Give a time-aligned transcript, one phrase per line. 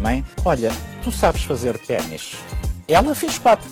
[0.00, 0.70] Mãe, olha,
[1.02, 2.36] tu sabes fazer ténis.
[2.86, 3.68] Ela fez quatro,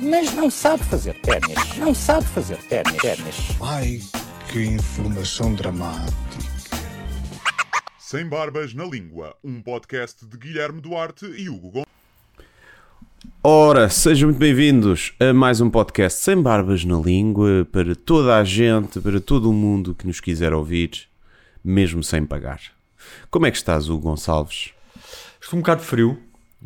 [0.00, 1.76] mas não sabe fazer ténis.
[1.76, 2.96] Não sabe fazer ténis.
[2.96, 3.36] ténis.
[3.60, 4.00] Ai,
[4.50, 6.12] que informação dramática.
[7.98, 11.92] Sem Barbas na Língua, um podcast de Guilherme Duarte e Hugo Gonçalves.
[13.44, 18.44] Ora, sejam muito bem-vindos a mais um podcast sem barbas na língua para toda a
[18.44, 21.08] gente, para todo o mundo que nos quiser ouvir,
[21.62, 22.81] mesmo sem pagar.
[23.30, 24.70] Como é que estás, Hugo Gonçalves?
[25.40, 26.18] Estou um bocado frio,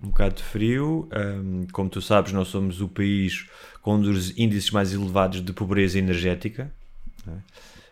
[0.02, 1.08] um bocado frio.
[1.12, 3.46] hum, como tu sabes, nós somos o país
[3.82, 6.70] com um dos índices mais elevados de pobreza energética.
[7.28, 7.32] é?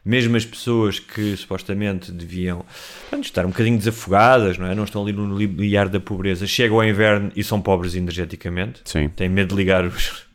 [0.04, 2.62] Mesmo as pessoas que supostamente deviam
[3.08, 4.74] pronto, estar um bocadinho desafogadas, não é?
[4.74, 8.82] Não estão ali no limiar da pobreza, chegam ao inverno e são pobres energeticamente.
[8.84, 9.08] Sim.
[9.08, 10.26] Têm medo de ligar os,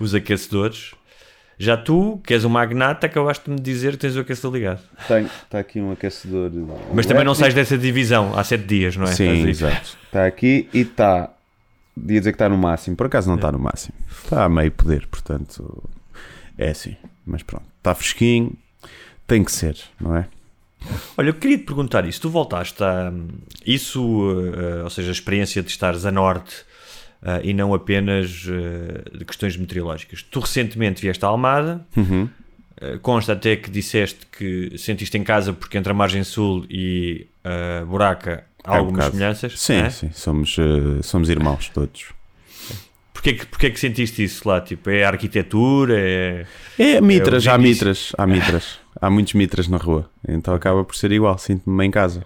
[0.00, 0.94] os aquecedores.
[1.58, 4.80] Já tu, que és um magnata, acabaste de me dizer que tens o aquecedor ligado.
[5.06, 6.50] Tem, está aqui um aquecedor.
[6.92, 9.12] Mas também não sais dessa divisão há sete dias, não é?
[9.12, 9.96] Sim, exato.
[10.04, 11.30] Está aqui e está.
[11.96, 13.94] Ia dizer que está no máximo, por acaso não está no máximo.
[14.24, 15.82] Está a meio poder, portanto.
[16.58, 16.96] É assim.
[17.24, 18.52] Mas pronto, está fresquinho,
[19.26, 20.26] tem que ser, não é?
[21.16, 22.20] Olha, eu queria te perguntar isso.
[22.20, 23.12] Tu voltaste a.
[23.64, 24.00] Isso,
[24.54, 26.64] eh, ou seja, a experiência de estares a norte
[27.24, 30.22] eh, e não apenas eh, de questões meteorológicas.
[30.22, 32.28] Tu recentemente vieste à Almada, Uhum.
[32.80, 37.26] eh, consta até que disseste que sentiste em casa porque entre a margem sul e
[37.42, 39.16] a buraca há É um algumas bocado.
[39.16, 39.60] semelhanças.
[39.60, 39.90] Sim, é?
[39.90, 40.56] sim, somos,
[41.02, 42.12] somos irmãos todos.
[43.12, 44.60] Porquê, que, porquê que sentiste isso lá?
[44.60, 45.94] Tipo, é a arquitetura?
[45.98, 46.46] É...
[46.78, 48.78] É, mitras, É, há mitras, há mitras.
[49.00, 52.24] Há muitos mitras na rua, então acaba por ser igual, sinto-me em casa.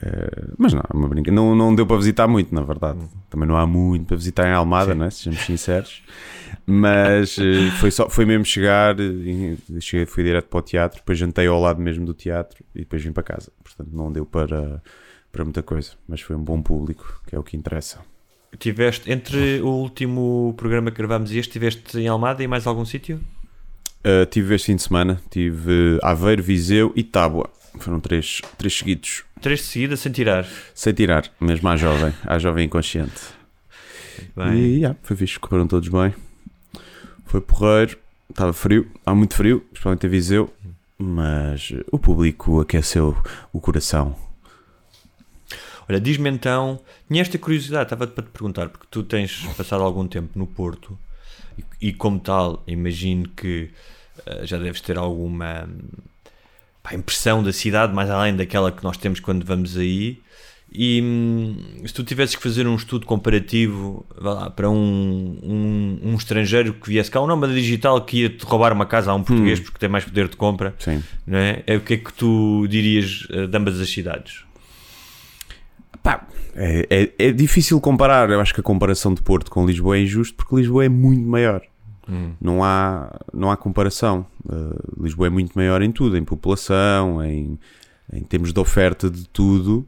[0.00, 1.30] Eh, mas não, é uma brinca...
[1.30, 2.98] não, não deu para visitar muito, na verdade.
[3.30, 5.10] Também não há muito para visitar em Almada, não é?
[5.10, 6.02] sejamos sinceros.
[6.66, 11.18] Mas eh, foi, só, foi mesmo chegar, e cheguei, fui direto para o teatro, depois
[11.18, 13.52] jantei ao lado mesmo do teatro e depois vim para casa.
[13.62, 14.82] Portanto, não deu para,
[15.30, 18.00] para muita coisa, mas foi um bom público, que é o que interessa.
[18.58, 22.84] Tiveste, entre o último programa que gravámos e este, estiveste em Almada e mais algum
[22.84, 23.20] sítio?
[24.04, 27.48] Uh, tive este fim de semana, tive Aveiro, Viseu e Tábua.
[27.78, 30.46] Foram três, três seguidos, Três de seguida sem tirar.
[30.74, 33.20] sem tirar, mesmo à jovem, à jovem inconsciente.
[34.36, 34.54] Bem.
[34.54, 36.14] E yeah, foi fixe, correram todos bem.
[37.24, 37.98] Foi porreiro,
[38.30, 40.52] estava frio, há muito frio, principalmente a Viseu,
[40.98, 43.16] mas o público aqueceu
[43.52, 44.14] o coração.
[45.88, 50.06] Olha, diz-me então, tinha esta curiosidade, estava para te perguntar, porque tu tens passado algum
[50.06, 50.96] tempo no Porto
[51.58, 53.93] e, e como tal, imagino que eh,
[54.42, 55.88] já deves ter alguma hum,
[56.82, 60.18] pá, impressão da cidade, mais além daquela que nós temos quando vamos aí.
[60.76, 66.14] E hum, se tu tivesses que fazer um estudo comparativo lá, para um, um, um
[66.16, 69.60] estrangeiro que viesse cá, um nómada digital que ia-te roubar uma casa a um português
[69.60, 71.02] porque tem mais poder de compra, Sim.
[71.24, 71.62] não é?
[71.66, 74.42] é o que é que tu dirias eh, de ambas as cidades?
[76.02, 76.86] Pá, é,
[77.18, 78.28] é, é difícil comparar.
[78.30, 81.26] Eu acho que a comparação de Porto com Lisboa é injusto porque Lisboa é muito
[81.26, 81.62] maior.
[82.40, 84.26] Não, há, não há comparação.
[84.44, 87.58] Uh, Lisboa é muito maior em tudo, em população, em,
[88.12, 89.86] em termos de oferta de tudo.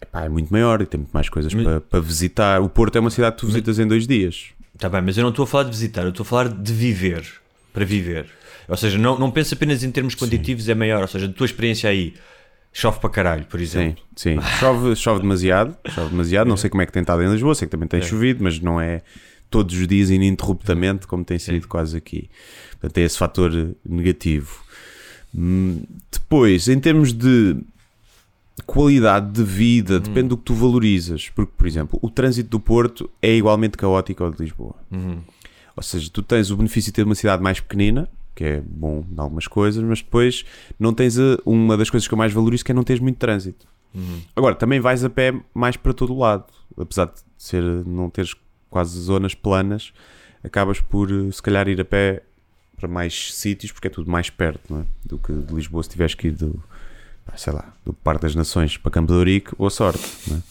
[0.00, 2.60] Epá, é muito maior e tem muito mais coisas Mas- para, para visitar.
[2.60, 4.48] O Porto é uma cidade que tu visitas em dois dias.
[4.74, 6.72] Está bem, mas eu não estou a falar de visitar, eu estou a falar de
[6.72, 7.24] viver,
[7.72, 8.26] para viver.
[8.68, 11.00] Ou seja, não, não pensa apenas em termos quantitativos, é maior.
[11.02, 12.12] Ou seja, a tua experiência aí
[12.74, 14.02] chove para caralho, por Sim, exemplo.
[14.14, 14.38] sim.
[14.60, 15.74] Chove, chove demasiado.
[15.88, 16.46] Chove demasiado.
[16.48, 18.60] Não sei como é que tem estado em Lisboa, sei que também tem chovido, mas
[18.60, 19.00] não é
[19.50, 22.28] todos os dias ininterruptamente como tem sido quase aqui.
[22.72, 24.60] Portanto, tem esse fator eh, negativo.
[25.34, 27.56] Hum, Depois, em termos de
[28.64, 31.28] qualidade de vida, depende do que tu valorizas.
[31.30, 34.74] Porque, por exemplo, o trânsito do Porto é igualmente caótico ao de Lisboa.
[35.76, 39.04] Ou seja, tu tens o benefício de ter uma cidade mais pequenina, que é bom
[39.10, 40.44] em algumas coisas, mas depois
[40.78, 43.18] não tens a- uma das coisas que eu mais valorizo que é não teres muito
[43.18, 43.66] trânsito.
[44.34, 46.44] Agora, também vais a pé mais para todo o lado,
[46.78, 48.34] apesar de ser, não teres
[48.70, 49.92] quase zonas planas,
[50.42, 52.22] acabas por eh, se calhar ir a pé
[52.76, 54.84] para mais sítios, porque é tudo mais perto não é?
[55.04, 56.62] do que de Lisboa se tiveres que ir do,
[57.36, 60.04] sei lá, do Parque das Nações para Campo de Ourique, boa sorte.
[60.28, 60.42] Não é?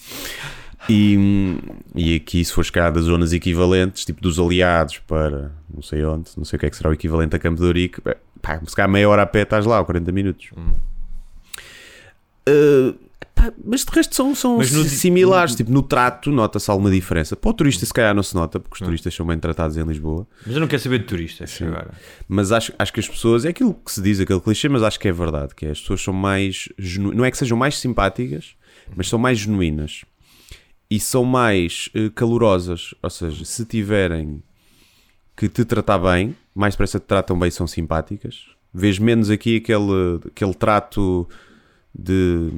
[0.88, 1.58] E, hum,
[1.96, 6.30] e aqui, se fores cá das zonas equivalentes, tipo dos aliados para não sei onde,
[6.38, 8.02] não sei o que é que será o equivalente a Campo de Ourique,
[8.42, 10.52] pá, se calhar meia hora a pé estás lá, ou 40 minutos.
[12.48, 13.05] Uh, Pá,
[13.64, 15.56] mas de resto são, são Mas no similares.
[15.56, 17.36] Tipo, no trato nota-se alguma diferença.
[17.36, 19.84] Para o turista, se calhar, não se nota, porque os turistas são bem tratados em
[19.84, 20.28] Lisboa.
[20.46, 21.92] Mas eu não quero saber de turistas agora.
[22.28, 25.00] Mas acho, acho que as pessoas, é aquilo que se diz, aquele clichê, mas acho
[25.00, 27.78] que é verdade, que é, as pessoas são mais, genu- não é que sejam mais
[27.80, 28.56] simpáticas,
[28.96, 30.04] mas são mais genuínas.
[30.90, 34.42] E são mais eh, calorosas, ou seja, se tiverem
[35.36, 38.46] que te tratar bem, mais depressa te tratam bem e são simpáticas.
[38.74, 41.28] Vês menos aqui aquele, aquele trato
[41.98, 42.50] de,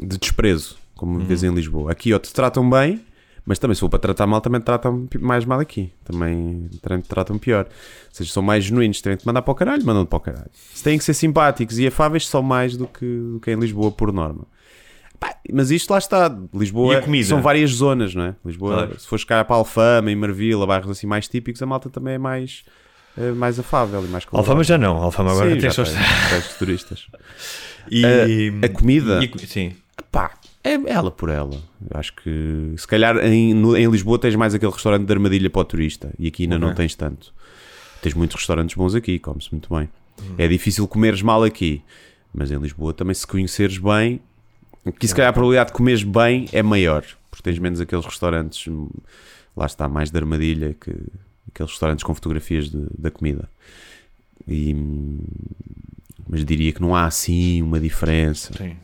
[0.00, 1.92] de desprezo, como vês em Lisboa.
[1.92, 3.00] Aqui ou te tratam bem,
[3.46, 5.92] mas também se for para tratar mal, também te tratam mais mal aqui.
[6.04, 7.64] Também, te tratam pior.
[7.66, 7.70] Ou
[8.12, 9.00] seja, são mais genuínos.
[9.00, 10.50] Têm que mandar para o caralho, mandam para o caralho.
[10.52, 13.90] Se têm que ser simpáticos e afáveis, são mais do que, do que em Lisboa,
[13.90, 14.46] por norma.
[15.18, 16.34] Pá, mas isto lá está.
[16.54, 18.34] Lisboa são várias zonas, não é?
[18.44, 19.00] Lisboa, Claro.
[19.00, 22.18] se fores cá para Alfama e Marvila, bairros assim mais típicos, a malta também é
[22.18, 22.64] mais,
[23.18, 24.50] eh, mais afável e mais calorosa.
[24.50, 27.06] Alfama já não, Alfama agora Sim, tem tem turistas.
[27.90, 28.04] E,
[28.62, 29.20] A- a comida?
[29.24, 29.72] e sim.
[30.12, 30.32] Pá,
[30.64, 31.60] é ela por ela.
[31.90, 35.50] Eu acho que se calhar em, no- em Lisboa tens mais aquele restaurante de armadilha
[35.50, 36.76] para o turista e aqui ainda não Ok.
[36.78, 37.32] tens tanto.
[38.02, 39.88] Tens muitos restaurantes bons aqui, come-se muito bem.
[40.20, 40.34] Uhum.
[40.38, 41.82] É difícil comeres mal aqui,
[42.32, 44.20] mas em Lisboa também se conheceres bem,
[44.86, 48.66] aqui se calhar a probabilidade de comeres bem é maior, porque tens menos aqueles restaurantes,
[48.68, 48.88] hum,
[49.56, 50.90] lá está, mais de armadilha que
[51.52, 53.48] aqueles restaurantes com fotografias de- da comida.
[54.48, 55.18] E, hum,
[56.30, 58.76] mas diria que não há assim uma diferença Sim.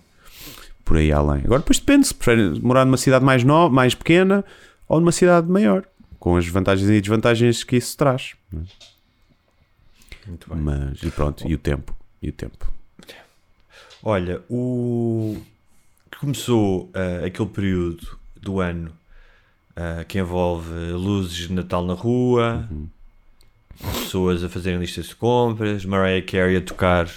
[0.84, 1.42] por aí além.
[1.44, 4.44] Agora depois depende se preferem morar numa cidade mais, no, mais pequena
[4.88, 5.84] ou numa cidade maior,
[6.18, 8.34] com as vantagens e desvantagens que isso traz.
[8.52, 8.58] é?
[10.26, 10.58] Muito bem.
[10.60, 12.68] Mas e pronto, e o tempo, e o tempo.
[14.02, 15.40] Olha, o
[16.18, 18.90] começou ah, aquele período do ano
[19.76, 22.68] ah, que envolve luzes de Natal na rua,
[24.02, 27.08] pessoas a fazerem listas de compras, Mariah Carey a tocar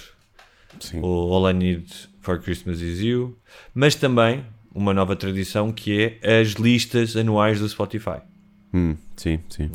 [0.78, 1.00] Sim.
[1.02, 3.36] o All I Need for Christmas Is You,
[3.74, 4.44] mas também
[4.74, 8.20] uma nova tradição que é as listas anuais do Spotify.
[8.72, 9.70] Hum, sim, sim.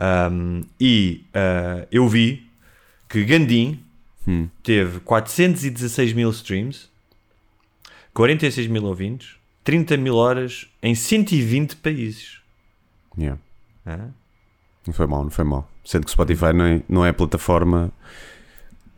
[0.00, 2.46] Um, e ah, eu vi
[3.08, 3.80] que Gandim
[4.26, 4.48] Hum.
[4.62, 6.88] teve 416 mil streams,
[8.12, 12.38] 46 mil ouvintes, 30 mil horas em 120 países.
[13.18, 13.40] Yeah.
[13.86, 14.08] Ah,
[14.86, 15.70] Não foi mal, não foi mal.
[15.84, 17.90] Sendo que o Spotify não é, não é plataforma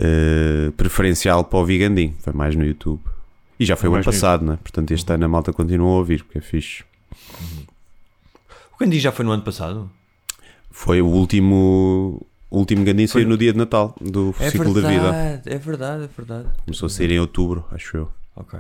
[0.02, 3.02] eh, preferencial para ouvir Gandim, foi mais no YouTube.
[3.58, 4.58] E já foi o ano passado, né?
[4.62, 6.82] Portanto, este ano a malta continua a ouvir, porque é fixe.
[8.75, 9.91] O Gandim já foi no ano passado?
[10.70, 15.43] Foi o último, o último Gandim saiu no dia de Natal do ciclo da vida.
[15.44, 16.49] é verdade, é verdade.
[16.64, 18.12] Começou a sair em outubro, acho eu.
[18.35, 18.58] Ok.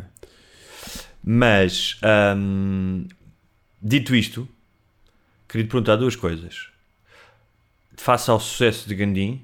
[1.24, 1.98] Mas,
[2.36, 3.06] hum,
[3.80, 4.46] dito isto,
[5.48, 6.68] queria te perguntar duas coisas.
[7.96, 9.42] Face ao sucesso de Gandim,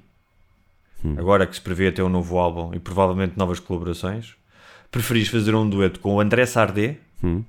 [1.17, 4.35] agora que se prevê até um novo álbum e provavelmente novas colaborações,
[4.91, 7.43] preferis fazer um dueto com o André Sardé, Hum.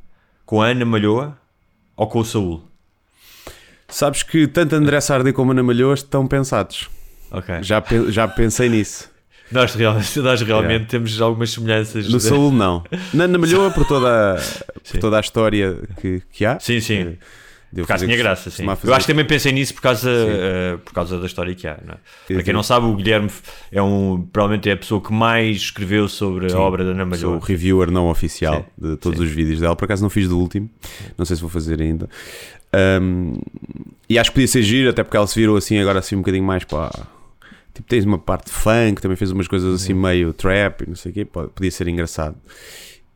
[0.47, 1.37] com a Ana Malhoa
[1.97, 2.62] ou com o Saúl?
[3.89, 6.89] Sabes que tanto André Sardé como Ana Malhoas estão pensados.
[7.31, 7.62] Ok.
[7.62, 9.11] Já, pe- já pensei nisso.
[9.51, 12.06] Nós realmente, nós realmente temos algumas semelhanças.
[12.11, 12.85] No de- Saúl, não.
[13.15, 14.37] Na Ana Malhoa, por toda, a-
[14.93, 16.61] por toda a história que, que há.
[16.61, 17.17] Sim, sim.
[17.70, 18.65] Deu Por acaso tinha graça, sim.
[18.82, 21.79] Eu acho que também pensei nisso por causa, eh, por causa da história que há.
[21.85, 21.99] Não é?
[22.35, 23.31] Para quem não sabe, o Guilherme
[23.70, 27.29] é um, provavelmente é a pessoa que mais escreveu sobre a obra da Ana Sou
[27.29, 27.47] o Malhoa.
[27.47, 29.25] reviewer não oficial Sim, de todos sim.
[29.26, 29.76] os vídeos dela.
[29.76, 30.70] Por acaso não fiz do último.
[31.19, 32.08] Não sei se vou fazer ainda.
[33.03, 33.34] Um,
[34.08, 36.20] e acho que podia ser giro, até porque ela se virou assim agora assim um
[36.20, 36.91] bocadinho mais para.
[37.75, 40.01] Tipo, tens uma parte funk, também fez umas coisas assim Uhum.
[40.01, 41.25] meio trap e não sei o quê.
[41.27, 42.34] Podia ser engraçado.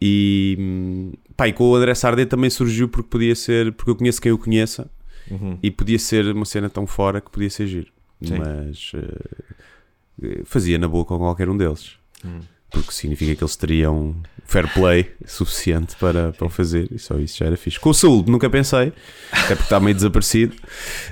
[0.05, 3.97] E, hum, pá, e com o André Sardé também surgiu porque podia ser, porque eu
[3.97, 4.91] conheço quem o conheça
[5.31, 5.57] Uhum.
[5.63, 7.87] e podia ser uma cena tão fora que podia ser giro.
[8.23, 8.39] Sim.
[8.39, 11.93] Mas eh, fazia na boa com qualquer um deles.
[12.25, 12.41] Hum.
[12.71, 17.39] Porque significa que eles teriam fair play suficiente para, para o fazer e só isso
[17.39, 17.79] já era fixe.
[17.79, 18.93] Com o Saúl nunca pensei,
[19.31, 20.57] até porque está meio desaparecido.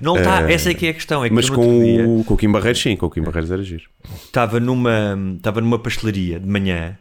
[0.00, 1.24] Não está, Eh, essa é que é a questão.
[1.24, 3.10] É que Mas eu outro dia com o, com o Kim Barreiros, sim, com o
[3.10, 3.84] Kim Barreiros era giro.
[4.24, 6.98] estava numa, estava numa pastelaria de manhã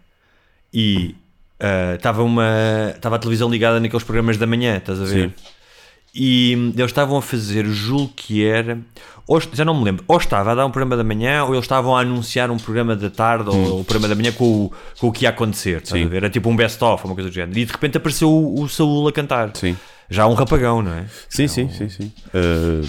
[0.73, 1.15] e
[1.59, 5.29] ah, estava uma estava a televisão ligada naqueles programas da manhã, estás a ver?
[5.29, 5.33] Sim.
[6.13, 8.79] E hum, eles estavam a fazer, julgo que era,
[9.27, 11.65] ou, já não me lembro, ou estava a dar um programa da manhã ou eles
[11.65, 15.07] estavam a anunciar um programa da tarde ou um programa da manhã com o, com
[15.07, 16.03] o que ia acontecer, estás Hum.
[16.03, 16.05] Sim.
[16.07, 16.17] a ver?
[16.17, 17.57] Era tipo um best-of, uma coisa do género.
[17.59, 19.51] E de repente apareceu o, o Saúl a cantar.
[19.53, 19.77] Sim.
[20.09, 21.05] Já um rapagão, não é?
[21.29, 22.11] Sim, sim, sim, sim.
[22.33, 22.81] Eh,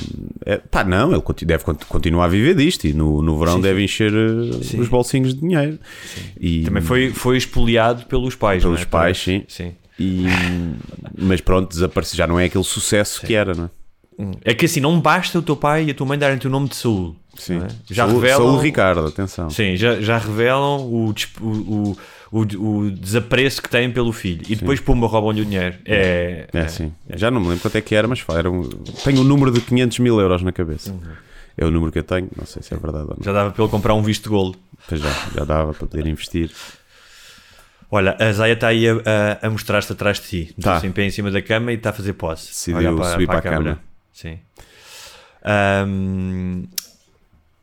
[0.47, 3.61] é, pá, não, ele deve cont- continuar a viver disto e no, no verão Sim,
[3.61, 4.81] deve encher eh, Sim.
[4.81, 5.79] os bolsinhos de dinheiro.
[6.41, 8.85] E, Também foi, foi expoliado pelos pais, Pelos é?
[8.87, 9.45] pais, sim.
[9.49, 9.75] Sim.
[9.99, 10.25] e-
[11.19, 12.17] mas pronto, desapareceu.
[12.17, 13.71] Já não é aquele sucesso que era, não é?
[14.45, 16.69] É que assim, não basta o teu pai e a tua mãe darem-te o nome
[16.69, 17.17] de Saúl.
[17.37, 17.63] Sim.
[17.63, 17.69] é?
[17.91, 18.47] Já Saúl, revelam.
[18.49, 19.49] Saúl Ricardo, atenção.
[19.49, 21.97] Sim, já, já revelam o, o,
[22.33, 24.43] o, o, o desapreço que têm pelo filho.
[24.49, 25.77] E depois, pumba, roubam-lhe o dinheiro.
[25.85, 26.93] É, É, sim.
[27.15, 28.63] Já não me lembro quanto é que era, mas era um...
[29.05, 30.91] tenho um número de 500 mil euros na cabeça.
[30.93, 31.01] Uhum.
[31.59, 33.25] É o número que eu tenho, não sei se é verdade ou não.
[33.25, 34.55] Já dava para ele comprar um visto de golo.
[34.89, 36.51] Pois já, já dava para poder investir.
[37.91, 38.93] Olha, a Zaya está aí a,
[39.43, 40.55] a- a mostrar-se atrás de ti.
[40.57, 40.77] Está Tá.
[40.77, 42.49] assim em pé em cima da cama e está a fazer posse.
[42.49, 43.75] Decidiu para, subir para a para a câmara.
[43.75, 43.85] cama.
[44.13, 44.39] Sim.
[45.45, 46.65] Ahm,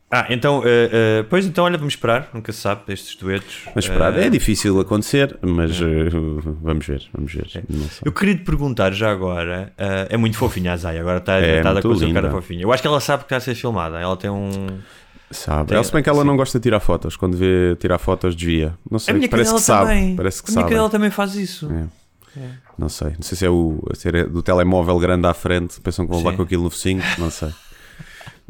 [0.10, 3.64] Ah, então, eh, eh, pois então, olha, vamos esperar, nunca se sabe, estes duetos.
[3.76, 6.10] Mas esperar, Eh, é difícil acontecer, mas eh,
[6.62, 7.50] vamos ver, vamos ver.
[7.50, 7.64] Sei.
[8.06, 11.70] Eu queria te perguntar já agora, é muito fofinha a Zaya, agora está É, está
[11.72, 12.22] a muito coisa um linda.
[12.22, 12.64] cara fofinha.
[12.64, 14.50] Eu acho que ela sabe que está a ser filmada, ela tem um.
[15.30, 15.68] Sabe.
[15.68, 16.28] Tem- Ela, se bem que ela sim.
[16.28, 18.76] não gosta de tirar fotos, quando vê tirar fotos desvia.
[18.90, 20.14] Não sei, a parece que sabe.
[20.16, 20.70] Parece que a minha sabe.
[20.74, 21.70] cadela também faz isso.
[21.70, 21.88] É.
[22.78, 23.10] Não sei.
[23.10, 26.20] Não sei se é o se é do telemóvel grande à frente, pensam que vão
[26.20, 26.38] levar Sim.
[26.38, 27.50] com aquilo no focinho, não sei.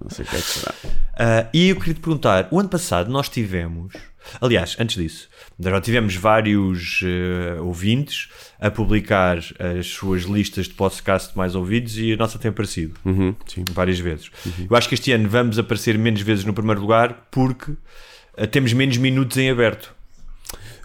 [0.02, 0.76] Não sei o que é que será.
[1.18, 3.94] Ah, e eu queria te perguntar: o ano passado nós tivemos,
[4.40, 5.28] aliás, antes disso,
[5.58, 9.40] nós já tivemos vários eh, ouvintes a publicar
[9.80, 13.36] as suas listas de podcast mais ouvidos e a nossa tem aparecido Uhum,
[13.72, 14.30] várias vezes.
[14.70, 17.74] Eu acho que este ano vamos aparecer menos vezes no primeiro lugar porque
[18.38, 19.96] ah, temos menos minutos em aberto.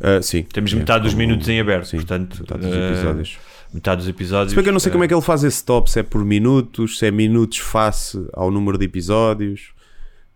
[0.03, 0.43] Ah, sim.
[0.43, 3.39] Temos Sim, metade dos minutos em aberto, sim, portanto, metade dos episódios.
[3.73, 4.51] Metade dos episódios.
[4.51, 6.01] Se bem que eu não sei eh, como é que ele faz esse top, se
[6.01, 9.71] é por minutos, se é minutos face ao número de episódios.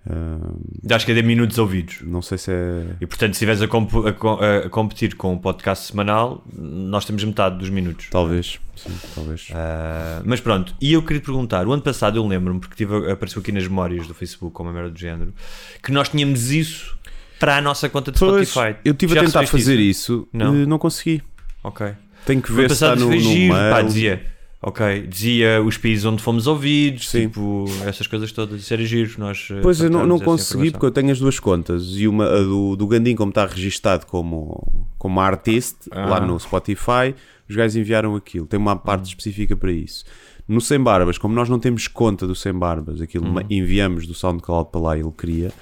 [0.09, 1.99] Ah, Acho que é de minutos ouvidos.
[2.03, 2.87] não sei se é.
[3.01, 7.25] E portanto, se estiveres a, comp- a a competir com um podcast semanal, nós temos
[7.25, 8.07] metade dos minutos.
[8.09, 9.49] Talvez, sim, talvez.
[9.53, 13.11] Ah, mas pronto, e eu queria te perguntar: o ano passado eu lembro-me, porque tive,
[13.11, 15.35] apareceu aqui nas memórias do Facebook, como a merda do género,
[15.83, 16.97] que nós tínhamos isso
[17.41, 18.77] para a nossa conta de Pois, Spotify.
[18.85, 20.53] eu estive a tentar fazer isso, Não.
[20.55, 21.21] não, não consegui.
[21.65, 21.85] Ok.
[22.27, 24.23] Tenho que ver se está no, foi no pá, dizia.
[24.61, 27.29] Ok, dizia os países onde fomos ouvidos, Sim.
[27.29, 30.87] tipo, essas coisas todas, isso era giro, nós eh, Pois eu não, não consegui porque
[30.87, 34.89] eu tenho as duas contas e uma a do, do Gandim como está registado como,
[34.99, 36.07] como artist Ah.
[36.07, 37.15] lá no Spotify
[37.49, 40.05] os gajos enviaram aquilo, tem uma parte específica para isso
[40.49, 44.15] no Sem Barbas, como nós não temos conta do Sem Barbas, aquilo ma- enviamos do
[44.15, 45.53] SoundCloud para lá e ele cria.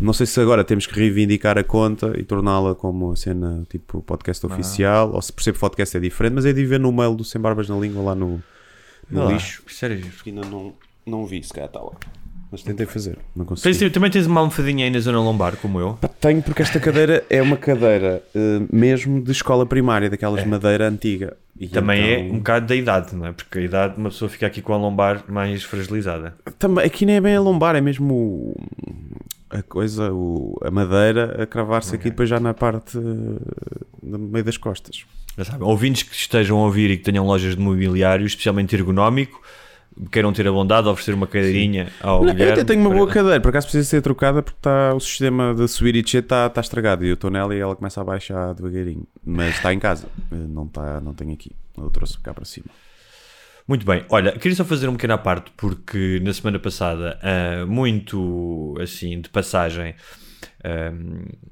[0.00, 4.02] Não sei se agora temos que reivindicar a conta e torná-la como a cena tipo
[4.02, 7.14] podcast oficial ou se por ser podcast é diferente, mas é de ver no mail
[7.14, 8.42] do Sem Barbas na língua lá no,
[9.08, 9.62] no lá, lixo.
[9.66, 10.10] Isso era giro.
[10.24, 10.72] que ainda não,
[11.06, 11.92] não vi, se calhar está lá
[12.54, 15.80] mas tentei fazer, não consegui Tens- também tens uma almofadinha aí na zona lombar, como
[15.80, 15.94] eu.
[16.00, 20.48] Pá, Tenho, porque esta cadeira é uma cadeira eh, mesmo de escola primária, daquelas de
[20.48, 21.36] madeira antiga.
[21.58, 23.32] E Também é então- um bocado da idade, não é?
[23.32, 26.34] Porque a idade, uma pessoa fica aqui com a lombar mais fragilizada.
[26.58, 28.56] Também, aqui nem é bem a lombar, é mesmo o-
[29.50, 34.44] a coisa, o- a madeira a cravar-se aqui depois já na parte eh, no meio
[34.44, 35.04] das costas.
[35.36, 39.42] Já sabem, ouvintes que estejam a ouvir e que tenham lojas de mobiliário, especialmente ergonómico,
[40.10, 42.52] queiram ter a bondade de oferecer uma cadeirinha ao Não, eu Guilherme.
[42.52, 45.66] até tenho uma boa cadeira, por acaso precisa ser trocada porque está, o sistema de
[45.68, 48.54] subir e descer está, está estragado e eu estou nela e ela começa a baixar
[48.54, 49.06] devagarinho.
[49.24, 51.52] Mas está em casa, eh, não, está, não tenho aqui.
[51.76, 52.66] Eu trouxe cá para cima.
[53.66, 57.64] Muito bem, olha, queria só fazer um pequeno à parte porque na semana passada, ah,
[57.66, 59.94] muito assim, de passagem,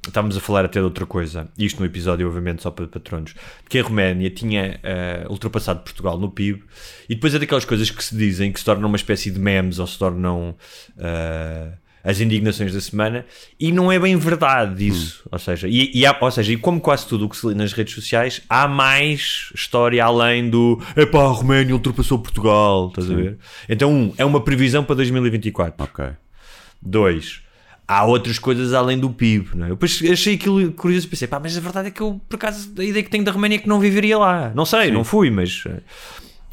[0.07, 3.35] estávamos a falar até de outra coisa, isto no episódio, obviamente, só para patronos,
[3.69, 6.63] que a Roménia tinha ah, ultrapassado Portugal no PIB
[7.09, 9.79] e depois é daquelas coisas que se dizem que se tornam uma espécie de memes
[9.79, 10.57] ou se tornam.
[10.99, 11.73] ah,
[12.05, 13.25] as indignações da semana
[13.61, 16.81] e não é bem verdade isso, ou seja, e, e há- ou seja, e como
[16.81, 21.21] quase tudo o que se lê nas redes sociais, há mais história além do epá,
[21.21, 23.39] a Roménia ultrapassou Portugal, estás a ver?
[23.69, 25.75] Então, um, é uma previsão para 2024.
[25.85, 26.07] Ok.
[26.85, 27.41] Dois,
[27.99, 29.71] há outras coisas além do PIB, não é?
[29.71, 32.37] Eu depois achei aquilo curioso e pensei, pá, mas a verdade é que eu, por
[32.37, 34.53] acaso, a ideia que tenho da Roménia é que não viveria lá.
[34.55, 35.65] Não sei, não fui, mas...
[35.67, 35.81] eh,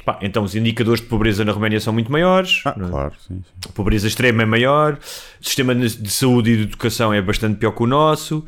[0.05, 2.61] Pá, então os indicadores de pobreza na Roménia são muito maiores.
[2.65, 2.89] Ah, é?
[2.89, 3.69] claro, sim, sim.
[3.69, 4.97] A pobreza extrema é maior,
[5.39, 8.43] o sistema de de saúde e de educação é bastante pior que o nosso.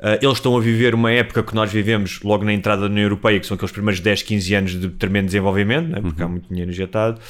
[0.00, 3.04] Ah, eles estão a viver uma época que nós vivemos logo na entrada da União
[3.04, 6.00] Europeia, que são aqueles primeiros 10, 15 anos de tremendo desenvolvimento, né?
[6.02, 7.20] porque há muito dinheiro injetado,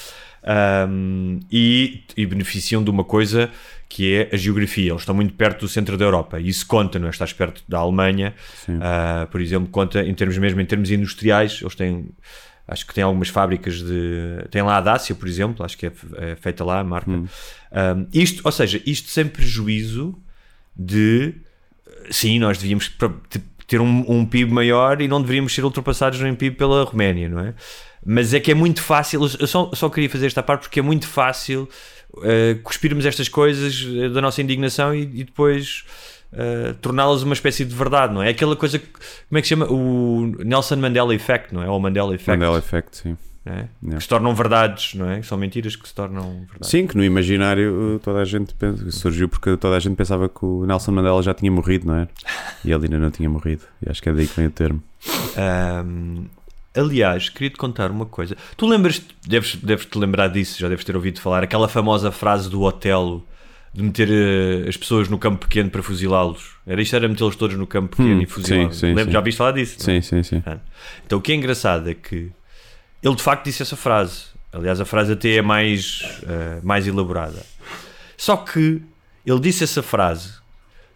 [0.49, 3.51] Ahm, e, e beneficiam de uma coisa
[3.89, 4.91] que é a geografia.
[4.91, 7.11] Eles estão muito perto do centro da Europa, e isso conta, não é?
[7.11, 8.35] Estás perto da Alemanha,
[8.81, 12.09] ah, por exemplo, conta em termos mesmo em termos industriais, eles têm.
[12.69, 14.45] Acho que tem algumas fábricas de.
[14.51, 17.11] Tem lá a Dácia, por exemplo, acho que é, é feita lá a marca.
[17.11, 17.29] Um,
[18.13, 20.19] isto, ou seja, isto sem prejuízo
[20.77, 21.35] de.
[22.11, 22.91] Sim, nós devíamos
[23.69, 27.41] ter um, um PIB maior e não deveríamos ser ultrapassados no PIB pela Roménia, não
[27.41, 27.55] é?
[28.05, 29.21] Mas é que é muito fácil.
[29.39, 31.69] Eu só, só queria fazer esta parte porque é muito fácil
[32.19, 35.85] uh, cuspirmos estas coisas eh, da nossa indignação e, e depois.
[36.33, 38.31] Uh, torná-las uma espécie de verdade, não é?
[38.31, 39.67] Aquela coisa que, como é que se chama?
[39.73, 41.71] O Nelson Mandela Effect, não é?
[41.71, 42.31] Ou Mandela Effect.
[42.31, 43.17] Mandela Effect, sim.
[43.47, 43.51] é?
[43.51, 43.69] Yeah.
[43.97, 45.23] que se tornam verdades, não é?
[45.23, 46.69] São mentiras que se tornam verdades.
[46.69, 50.45] Sim, que no imaginário toda a gente pensa, surgiu porque toda a gente pensava que
[50.45, 52.09] o Nelson Mandela já tinha morrido, não é?
[52.65, 53.63] E ele ainda não tinha morrido.
[53.81, 54.83] E acho que é daí que vem o termo.
[55.37, 56.27] Ahm,
[56.77, 58.37] aliás, queria-te contar uma coisa.
[58.57, 62.49] Tu lembras, deves, deves te lembrar disso, já deves ter ouvido falar, aquela famosa frase
[62.51, 63.27] do Otelo
[63.73, 66.55] de meter eh, as pessoas no campo pequeno para fuzilá-los.
[66.67, 68.81] Era isto, era metê-los todos no campo pequeno Hum, e fuzilá-los.
[68.81, 69.77] Já ouviste falar disso?
[69.79, 70.43] Sim, sim, sim.
[71.05, 72.31] Então o que é engraçado é que
[73.03, 74.25] ele de facto disse essa frase.
[74.53, 77.45] Aliás, a frase até é mais, eh, mais elaborada.
[78.17, 78.81] Só que
[79.27, 80.35] ele disse essa frase,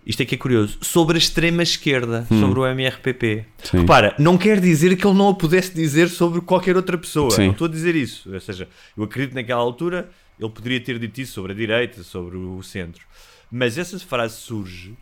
[0.04, 3.44] isto é que é curioso, sobre a extrema esquerda, sobre o MRPP.
[3.46, 3.52] Hum.
[3.62, 3.78] Sim.
[3.78, 7.30] Repara, não quer dizer que ele não a pudesse dizer sobre qualquer outra pessoa.
[7.30, 7.46] Sim.
[7.46, 8.32] Não estou a dizer isso.
[8.32, 12.02] Ou seja, eu acredito que naquela altura ele poderia ter dito isso sobre a direita,
[12.02, 13.04] sobre o centro.
[13.50, 14.94] Mas essa frase surge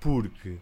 [0.00, 0.54] porque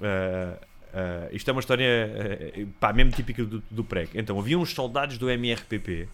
[0.00, 0.58] ah,
[0.92, 4.10] ah, isto é uma história ah, pá, mesmo típica do, do PREC.
[4.14, 6.08] Então havia uns soldados do MRPP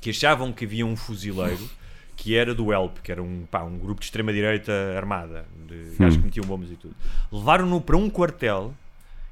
[0.00, 1.68] que achavam que havia um fuzileiro
[2.16, 6.16] que era do ELP, que era um, pá, um grupo de extrema-direita armada, de gajos
[6.16, 6.94] que metiam bombas e tudo.
[7.30, 8.74] Levaram-no para um quartel,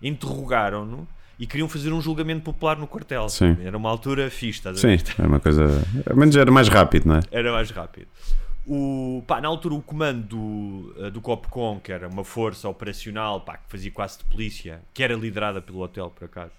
[0.02, 3.28] interrogaram-no e queriam fazer um julgamento popular no quartel.
[3.28, 3.56] Sim.
[3.64, 5.64] Era uma altura fixe, estás Sim, era uma coisa.
[6.08, 7.20] Ao menos era mais rápido, não é?
[7.30, 8.06] Era mais rápido.
[8.66, 13.42] O, pá, na altura, o comando do, eh, do COPCOM, que era uma força operacional
[13.42, 16.52] pá, que fazia quase de polícia, que era liderada pelo hotel, por acaso,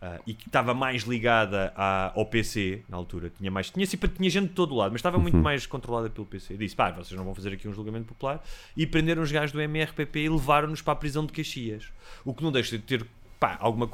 [0.00, 4.30] ah, e que estava mais ligada à- ao PC na altura, tinha, mais, tinha, tinha
[4.30, 6.56] gente de todo lado, mas estava muito mais controlada pelo PC.
[6.56, 8.42] Disse: pá, vocês não vão fazer aqui um julgamento popular,
[8.76, 11.84] e prenderam os gajos do MRPP e levaram-nos para a prisão de Caxias.
[12.24, 13.04] O que não deixa de ter.
[13.40, 13.90] Pá, alguma ah,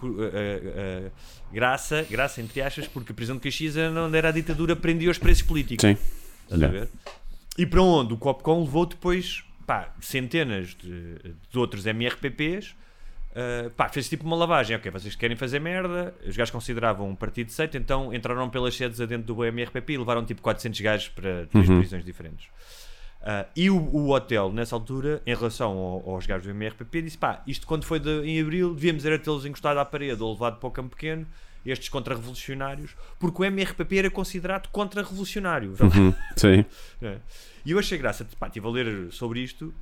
[1.07, 1.11] ah,
[1.53, 5.11] graça, graça entre aspas, porque a prisão de Caxias era onde era a ditadura, prendia
[5.11, 5.83] os presos políticos.
[5.83, 5.97] Sim.
[6.45, 6.89] Estás a ver?
[7.57, 11.17] E para onde o Copcom levou depois pá, centenas de,
[11.51, 12.75] de outros MRPPs.
[13.35, 14.77] Uh, pá, fez tipo uma lavagem.
[14.77, 16.15] Ok, vocês querem fazer merda.
[16.27, 19.99] Os gajos consideravam um partido de seita, então entraram pelas sedes adentro do MRPP e
[19.99, 22.47] levaram tipo 400 gajos para três prisões diferentes.
[23.23, 27.17] Uh, e o, o hotel, nessa altura, em relação ao- aos gajos do MRPP, disse:
[27.17, 30.59] pá, isto quando foi de- em abril, devíamos era tê-los encostado à parede ou levado
[30.59, 31.27] para o campo pequeno,
[31.65, 35.75] estes contra-revolucionários, porque o MRPP era considerado contra-revolucionário.
[35.81, 36.67] Uhum, sim.
[37.01, 37.17] É.
[37.65, 39.73] E eu achei graça, pá, estive a ler sobre isto,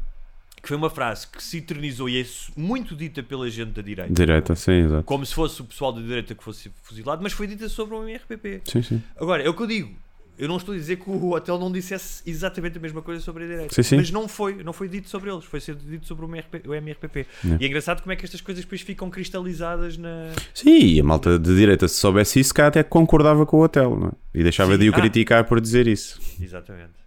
[0.63, 4.13] que foi uma frase que se eternizou e é muito dita pela gente da direita.
[4.13, 5.03] Direita, sim, exato.
[5.05, 8.03] Como se fosse o pessoal da direita que fosse fuzilado, mas foi dita sobre o
[8.03, 8.63] MRPP.
[8.65, 9.03] Sim, sim.
[9.17, 9.91] Agora, é o que eu digo.
[10.39, 13.45] Eu não estou a dizer que o hotel não dissesse exatamente a mesma coisa sobre
[13.45, 13.75] a direita.
[13.75, 13.97] Sim, sim.
[13.97, 16.75] Mas não foi, não foi dito sobre eles, foi ser dito sobre o, MRP, o
[16.75, 17.27] MRPP.
[17.61, 20.31] E é engraçado como é que estas coisas depois ficam cristalizadas na.
[20.55, 23.95] Sim, e a malta de direita, se soubesse isso, cá até concordava com o hotel,
[23.97, 24.13] não é?
[24.35, 24.79] E deixava Sim.
[24.79, 24.97] de o Ah.
[25.01, 26.19] criticar por dizer isso.
[26.41, 27.02] Exatamente.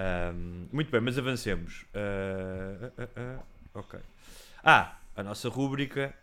[0.00, 1.84] Ahm, muito bem, mas avancemos.
[1.94, 3.38] Ah, ah,
[3.74, 3.98] ok.
[4.64, 6.14] Ah, a nossa rúbrica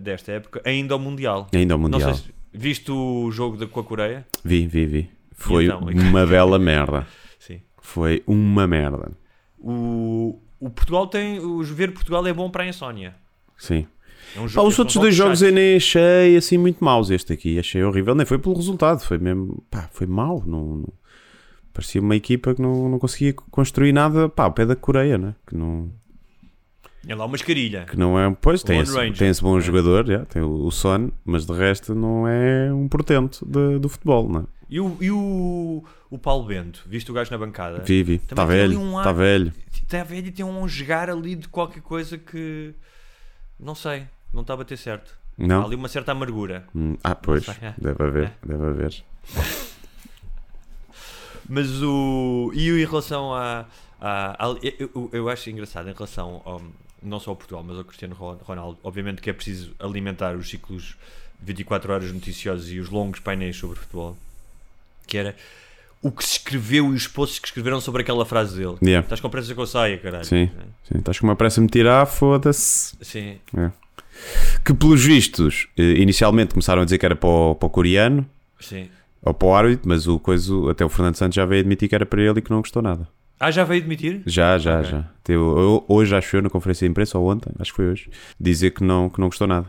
[0.00, 1.48] desta época, ainda ao Mundial.
[1.54, 2.14] Ainda ao Mundial.
[2.14, 4.26] Se viste o jogo da, com a Coreia?
[4.44, 5.10] Vi, vi, vi.
[5.30, 5.80] Foi então?
[5.80, 7.06] uma bela merda.
[7.38, 7.60] Sim.
[7.80, 9.12] Foi uma merda.
[9.58, 11.38] O, o Portugal tem.
[11.38, 13.14] O ver Portugal é bom para a insónia.
[13.56, 13.86] Sim.
[14.34, 17.10] É um Pá, os outros são dois jogos eu nem achei assim muito maus.
[17.10, 18.14] Este aqui achei horrível.
[18.14, 19.62] Nem foi pelo resultado, foi mesmo.
[19.70, 20.42] Pá, foi mau.
[20.44, 21.01] Não, não-
[21.72, 25.34] Parecia uma equipa que não, não conseguia construir nada pá, ao pé da Coreia, né?
[25.46, 25.90] Que não,
[27.08, 27.84] É lá uma escarilha.
[27.86, 28.34] que não é.
[28.40, 29.60] Pois tem esse, tem esse bom É.
[29.60, 33.88] jogador, já, tem o, o Son, mas de resto não é um portento de- do
[33.88, 34.44] futebol, não é?
[34.68, 37.80] E o, e o, o Paulo Bento, viste o gajo na bancada?
[37.80, 39.52] Também está velho, um está velho.
[39.72, 42.72] Está velho e tem um jogar ali de qualquer coisa que.
[43.60, 45.14] Não sei, não está a bater certo.
[45.38, 45.64] Há Não?
[45.66, 46.64] ali uma certa amargura.
[46.74, 47.44] Hum, Ah, pois,
[47.78, 48.32] deve haver, É.
[48.46, 49.04] deve haver.
[51.54, 52.50] Mas o.
[52.54, 53.66] E em relação a.
[54.00, 56.62] a- a- eu, eu- acho engraçado em relação ao,
[57.02, 58.78] não só ao Portugal, mas ao Cristiano Ron- Ronaldo.
[58.82, 60.96] Obviamente que é preciso alimentar os ciclos
[61.42, 64.16] 24 horas noticiosos e os longos painéis sobre futebol.
[65.06, 65.36] Que era
[66.00, 68.76] o que se escreveu e os posts que escreveram sobre aquela frase dele.
[68.82, 69.04] Yeah.
[69.04, 70.24] Estás com pressa que eu saia, caralho.
[70.24, 70.44] Sim.
[70.44, 70.92] É.
[70.92, 72.96] Sim, estás com uma pressa a me tirar, foda-se.
[73.02, 73.38] Sim.
[74.64, 78.24] Que pelos vistos, eh, inicialmente começaram a dizer que era para o, para o coreano
[78.60, 78.88] Sim.
[79.22, 81.94] Ou para o árbitro, mas o coisa, até o Fernando Santos já veio admitir que
[81.94, 83.08] era para ele e que não gostou nada.
[83.38, 84.22] Ah, já veio admitir?
[84.26, 84.90] Já, já, Ok.
[84.90, 85.10] já.
[85.24, 85.42] Teve,
[85.88, 88.84] hoje acho eu na conferência de imprensa, ou ontem, acho que foi hoje, dizer que
[88.84, 89.68] não, que não gostou nada.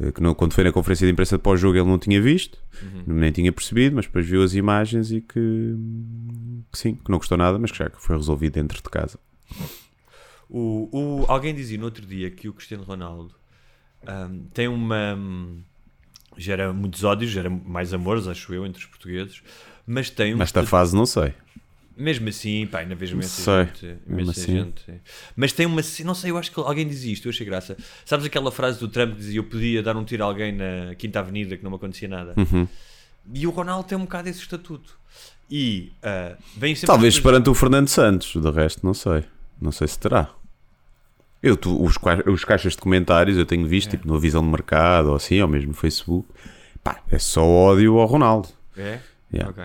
[0.00, 3.02] Eh, Que não, quando foi na conferência de imprensa pós-jogo ele não tinha visto, Uhum.
[3.14, 5.74] nem tinha percebido, mas depois viu as imagens e que,
[6.70, 9.18] que sim, que não gostou nada, mas que já foi resolvido dentro de casa.
[10.48, 13.34] O, o- alguém dizia no outro dia que o Cristiano Ronaldo
[14.06, 15.14] ahm, tem uma.
[15.14, 15.62] hum,
[16.38, 19.42] gera muitos ódios, gera mais amores, acho eu, entre os portugueses,
[19.86, 20.38] mas tem um.
[20.38, 21.34] Nesta fase não sei.
[21.96, 23.96] Mesmo assim, pá, ainda vejo imensa gente.
[24.06, 24.52] mesmo assim.
[24.52, 24.84] gente.
[25.34, 25.82] Mas tem uma.
[26.04, 27.76] Não sei, eu acho que alguém diz isto, eu achei graça.
[28.04, 30.94] Sabes aquela frase do Trump que dizia eu podia dar um tiro a alguém na
[30.96, 32.34] Quinta Avenida que não me acontecia nada?
[32.36, 32.68] Uhum.
[33.34, 34.96] E o Ronaldo tem um bocado esse estatuto.
[35.50, 36.86] E ah, vem sempre.
[36.86, 39.24] Talvez perante o Fernando Santos, de resto não sei.
[39.60, 40.30] Não sei se terá.
[41.42, 41.94] Eu, tu- os,
[42.26, 45.48] os caixas de comentários eu tenho visto, tipo, no Visão de Mercado ou assim, ou
[45.48, 46.28] mesmo no Facebook.
[46.82, 48.48] Pá, é só ódio ao Ronaldo.
[48.76, 48.98] É?
[49.32, 49.50] Yeah.
[49.50, 49.64] Ok.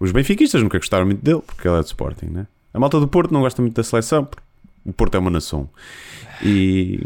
[0.00, 2.46] Os benfiquistas nunca gostaram muito dele, porque ele é de Sporting, né?
[2.72, 4.42] A malta do Porto não gosta muito da seleção, porque
[4.84, 5.68] o Porto é uma nação.
[6.44, 7.00] E,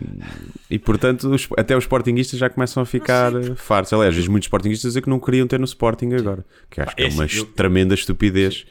[0.71, 3.93] e portanto, os- até os Sportinguistas já começam a ficar eh, fartos.
[3.93, 6.45] Aliás, muitos Sportinguistas dizer que não queriam ter no Sporting agora.
[6.71, 8.67] Que acho que é Esse, uma eu- tremenda estupidez.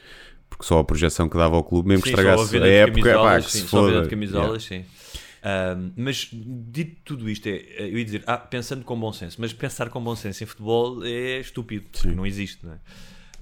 [0.58, 2.70] Porque só a projeção que dava ao clube, mesmo que Sim, a estragasse a de
[2.70, 4.04] época, pá, que sim, se só a venda foda.
[4.04, 4.86] de camisolas, sim.
[5.44, 9.54] Ahm, mas dito tudo isto, é, eu ia dizer, ah, pensando com bom senso, mas
[9.54, 12.80] pensar com bom senso em futebol é estúpido, porque não existe, não é?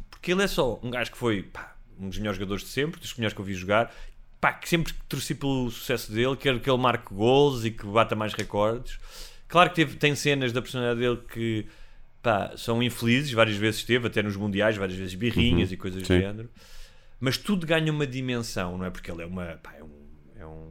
[0.09, 2.99] Porque ele é só um gajo que foi pá, um dos melhores jogadores de sempre,
[2.99, 3.95] dos melhores que eu vi jogar,
[4.41, 8.13] pá, que sempre torci pelo sucesso dele, quero que ele marque gols e que bata
[8.13, 8.99] mais recordes.
[9.47, 11.65] Claro que teve, tem cenas da personalidade dele que
[12.21, 16.07] pá, são infelizes, várias vezes teve, até nos mundiais, várias vezes birrinhas e coisas do
[16.07, 16.19] sim.
[16.19, 16.49] género.
[17.19, 18.89] Mas tudo ganha uma dimensão, não é?
[18.89, 19.45] Porque ele é uma.
[19.63, 19.89] Pá, é um.
[20.39, 20.67] É um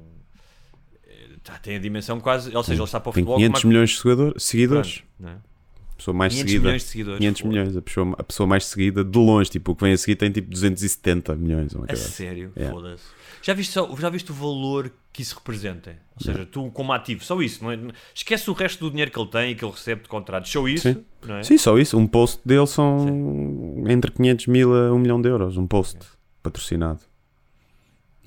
[1.06, 2.54] é, tá, tem a dimensão quase.
[2.54, 3.36] Ou seja, ele está para o Tem futebol.
[3.38, 5.02] 500 como a- milhões de seguidor- seguidores.
[5.18, 5.54] Pronto, é?
[5.96, 6.64] Pessoa mais 500 seguida.
[6.66, 7.18] milhões de seguidores.
[7.18, 7.48] 500 Foda.
[7.54, 7.76] milhões.
[7.76, 9.50] A pessoa, a pessoa mais seguida de longe.
[9.50, 11.72] Tipo, o que vem a seguir tem tipo 270 milhões.
[11.72, 12.12] Uma A coisa assim.
[12.12, 12.74] sério, Yeah.
[12.76, 13.04] foda-se.
[13.42, 15.96] Já viste, só- já viste o valor que isso representa?
[16.16, 17.62] Ou seja, tu como ativo, só isso.
[17.62, 17.78] Não é?
[18.14, 20.50] Esquece o resto do dinheiro que ele tem e que ele recebe de contratos.
[20.50, 21.04] Só isso, Sim.
[21.26, 21.42] não é?
[21.42, 21.96] Sim, só isso.
[21.96, 25.56] Um post dele são entre 500 mil a 1 milhão de euros.
[25.56, 25.98] Um post
[26.44, 27.00] patrocinado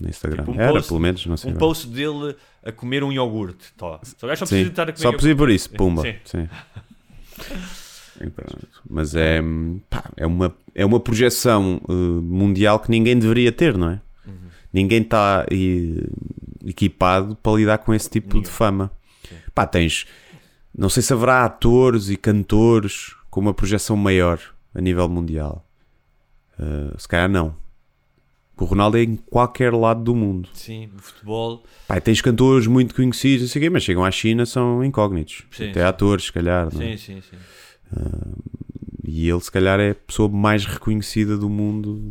[0.01, 0.43] no Instagram.
[0.43, 1.49] Tipo, um Era, post- pelo menos, não sei.
[1.49, 1.59] Um bem.
[1.59, 3.71] post dele a comer um iogurte.
[3.77, 3.99] Tó.
[4.03, 6.01] Só só Sim, precisa estar a comer só precisa por isso, pumba.
[6.01, 6.15] Sim.
[6.25, 6.49] Sim.
[8.89, 9.41] Mas é,
[9.89, 14.01] pá, é, uma, é uma projeção eh, mundial que ninguém deveria ter, não é?
[14.25, 14.33] Uhum.
[14.73, 16.07] Ninguém está eh,
[16.65, 18.91] equipado para lidar com esse tipo de fama.
[19.53, 20.07] Pá, tens.
[20.75, 24.39] Não sei se haverá atores e cantores com uma projeção maior
[24.73, 25.63] a nível mundial.
[26.59, 27.55] Eh, se calhar não.
[28.59, 30.49] O Ronaldo é em qualquer lado do mundo.
[30.53, 31.63] Sim, futebol.
[31.87, 35.43] Pá, tens cantores muito conhecidos, não sei o quê, mas chegam à China são incógnitos.
[35.51, 35.85] Sim, Até sim.
[35.85, 36.67] atores, se calhar.
[36.73, 36.97] não é?
[36.97, 37.37] Sim, sim, sim.
[39.03, 42.01] E ele, se calhar, é a pessoa mais reconhecida do mundo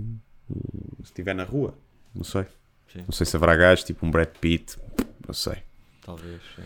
[0.51, 1.75] uh, se estiver na rua.
[2.15, 2.45] Não sei.
[2.93, 3.01] Sim.
[3.01, 4.77] Não sei se haverá gajos tipo um Brad Pitt.
[5.27, 5.57] Não sei.
[6.05, 6.63] Talvez, sim.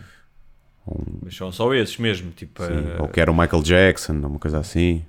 [1.23, 2.63] Mas são só esses mesmo, tipo...
[2.63, 2.71] Sim.
[2.73, 5.05] eh, Ou que era o Michael Jackson, uma coisa assim.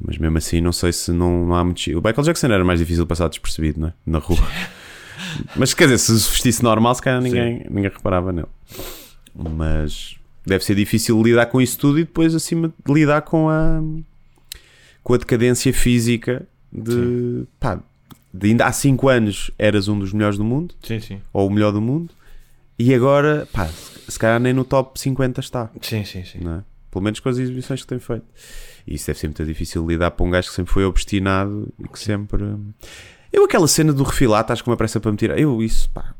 [0.00, 1.78] Mas mesmo assim, não sei se não, não há muito.
[1.90, 3.92] O Michael Jackson era mais difícil de passar despercebido, não é?
[4.06, 4.38] Na rua.
[5.54, 8.48] Mas quer dizer, se se vestisse normal, se calhar ninguém, ninguém reparava nele.
[9.34, 13.82] Mas deve ser difícil lidar com isso tudo e depois, acima de lidar com a,
[15.02, 17.44] com a decadência física de.
[17.58, 17.80] Pá,
[18.32, 21.20] de ainda há 5 anos eras um dos melhores do mundo, Sim, sim.
[21.32, 22.14] ou o melhor do mundo,
[22.78, 26.38] e agora, pá, se calhar nem no top 50 está Sim, sim, sim.
[26.38, 26.62] é?
[26.90, 28.24] Pelo menos com as exibições que tem feito.
[28.86, 31.88] E isso deve ser muito difícil lidar para um gajo que sempre foi obstinado e
[31.88, 32.44] que sempre.
[33.32, 35.38] Eu, aquela cena do refilar, estás com uma pressa para me tirar.
[35.38, 36.14] Eu, isso, pá,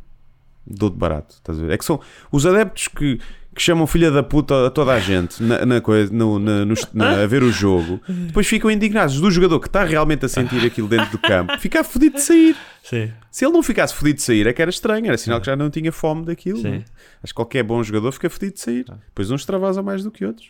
[0.66, 1.34] dou de barato.
[1.34, 1.72] Estás a ver?
[1.72, 3.20] É que são os adeptos que,
[3.60, 6.74] que chamam filha da puta a toda a gente na, na coisa, no, na, no-
[6.94, 10.64] na- a ver o jogo, depois ficam indignados do jogador que está realmente a sentir
[10.64, 12.56] aquilo dentro do campo, ficar fodido de sair.
[12.82, 13.12] Sim.
[13.30, 15.54] Se ele não ficasse fodido de sair, é que era estranho, era sinal que já
[15.54, 16.66] não tinha fome daquilo.
[16.66, 16.76] É?
[17.22, 18.84] Acho que qualquer bom jogador fica fodido de sair.
[19.08, 20.48] Depois uns extravasam mais do que outros.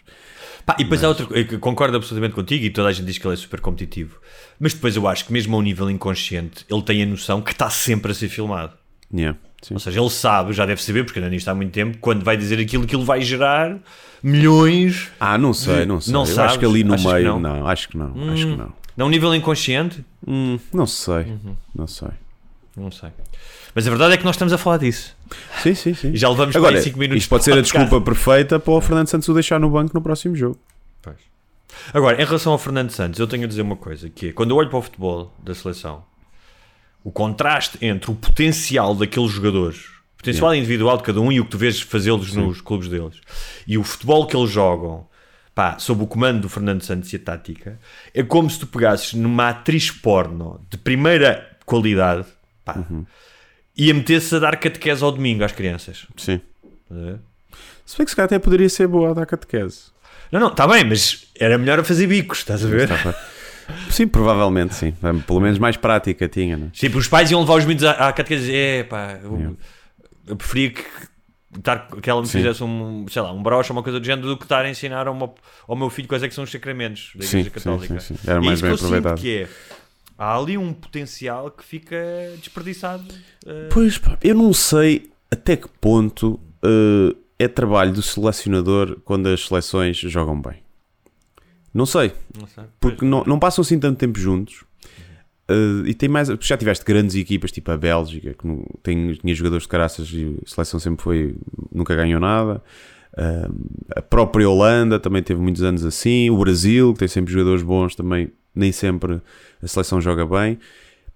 [0.64, 3.18] Pá, e depois há outra coisa, eu concordo absolutamente contigo e toda a gente diz
[3.18, 4.20] que ele é super competitivo.
[4.60, 7.50] Mas depois eu acho que mesmo a um nível inconsciente, ele tem a noção que
[7.50, 8.72] está sempre a ser filmado.
[9.12, 9.74] Yeah, sim.
[9.74, 12.36] Ou seja, ele sabe, já deve saber, porque anda nisto há muito tempo, quando vai
[12.36, 13.76] dizer aquilo que ele vai gerar
[14.22, 15.10] milhões.
[15.18, 16.12] Ah, não sei, não sei.
[16.12, 16.50] Não eu sabes?
[16.52, 17.40] acho que ali no Achas meio, não?
[17.40, 17.66] não?
[17.66, 18.72] acho que não, acho que não.
[18.96, 21.56] Num nível inconsciente, Hum, não sei, Uhum.
[21.74, 22.08] não sei.
[22.76, 23.08] não sei.
[23.74, 25.16] Mas a verdade é que nós estamos a falar disso.
[25.62, 26.10] Sim, sim, sim.
[26.12, 27.22] E já levamos Agora, para 5 minutos.
[27.22, 29.92] isto pode de ser a desculpa perfeita para o Fernando Santos o deixar no banco
[29.94, 30.58] no próximo jogo.
[31.00, 31.16] Pois.
[31.94, 34.50] Agora, em relação ao Fernando Santos, eu tenho a dizer uma coisa, que é, quando
[34.50, 36.02] eu olho para o futebol da seleção,
[37.02, 39.78] o contraste entre o potencial daqueles jogadores,
[40.14, 43.20] o potencial individual de cada um e o que tu vês fazê-los nos clubes deles,
[43.66, 45.06] e o futebol que eles jogam,
[45.54, 47.78] pá, sob o comando do Fernando Santos e a tática,
[48.14, 52.26] é como se tu pegasses numa atriz porno de primeira qualidade,
[52.64, 52.84] pá,
[53.76, 56.06] e a metesse a dar catequese ao domingo às crianças.
[56.16, 56.40] Sim.
[56.90, 57.18] Ver?
[57.86, 59.90] Se bem que se calhar até poderia ser boa a dar catequese.
[60.30, 62.88] Não, não, está bem, mas era melhor a fazer bicos, estás a ver?
[63.90, 64.92] Sim, provavelmente sim.
[65.26, 66.70] Pelo menos mais prática tinha, não é?
[66.70, 69.56] Tipo, os pais iam levar os miúdos à, à catequese e dizer, é pá, eu,
[70.26, 70.84] eu preferia que,
[71.56, 72.38] estar, que ela me Sim.
[72.38, 74.70] fizesse um, sei lá, um broche ou uma coisa do género do que estar a
[74.70, 75.34] ensinar ao meu,
[75.66, 78.00] ao meu filho quais é que são os sacramentos da Sim, Igreja sim, Católica.
[78.00, 78.30] sim, sim.
[78.30, 79.20] Era mais bem aproveitado.
[79.20, 79.48] que é,
[80.22, 81.96] Há ali um potencial que fica
[82.38, 83.04] desperdiçado.
[83.46, 89.28] eh, Pois pá, eu não sei até que ponto eh, é trabalho do selecionador quando
[89.28, 90.56] as seleções jogam bem.
[91.72, 92.64] Não sei, não sei.
[92.80, 94.64] porque não, não passam assim tanto tempo juntos.
[95.50, 96.28] Eh, e tem mais.
[96.40, 100.36] Já tiveste grandes equipas, tipo a Bélgica, que não, tem, tinha jogadores de caraças e
[100.44, 101.34] a seleção sempre foi.
[101.72, 102.62] nunca ganhou nada.
[103.16, 103.48] Eh,
[103.96, 106.30] a própria Holanda também teve muitos anos assim.
[106.30, 109.20] O Brasil, que tem sempre jogadores bons, também nem sempre
[109.60, 110.58] a seleção joga bem.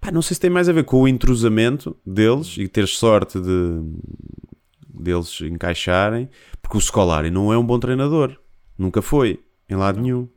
[0.01, 3.39] Pá, não sei se tem mais a ver com o entrosamento deles e ter sorte
[3.39, 3.81] de
[4.93, 6.29] deles encaixarem,
[6.61, 8.37] porque o Scolari não é um bom treinador,
[8.77, 9.39] nunca foi,
[9.69, 10.27] em lado nenhum.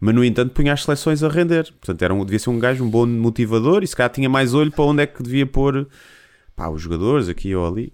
[0.00, 1.64] Mas no entanto punha as seleções a render.
[1.72, 4.54] Portanto, era um, devia ser um gajo, um bom motivador e se calhar tinha mais
[4.54, 5.88] olho para onde é que devia pôr
[6.54, 7.92] pá, os jogadores aqui ou ali.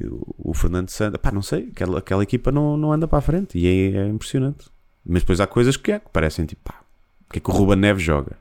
[0.00, 3.22] O, o Fernando Santos, pá, não sei, aquela, aquela equipa não, não anda para a
[3.22, 4.66] frente e é, é impressionante.
[5.04, 6.80] Mas depois há coisas que, é, que parecem tipo, pá,
[7.26, 8.36] porque é que o Ruben Neves joga?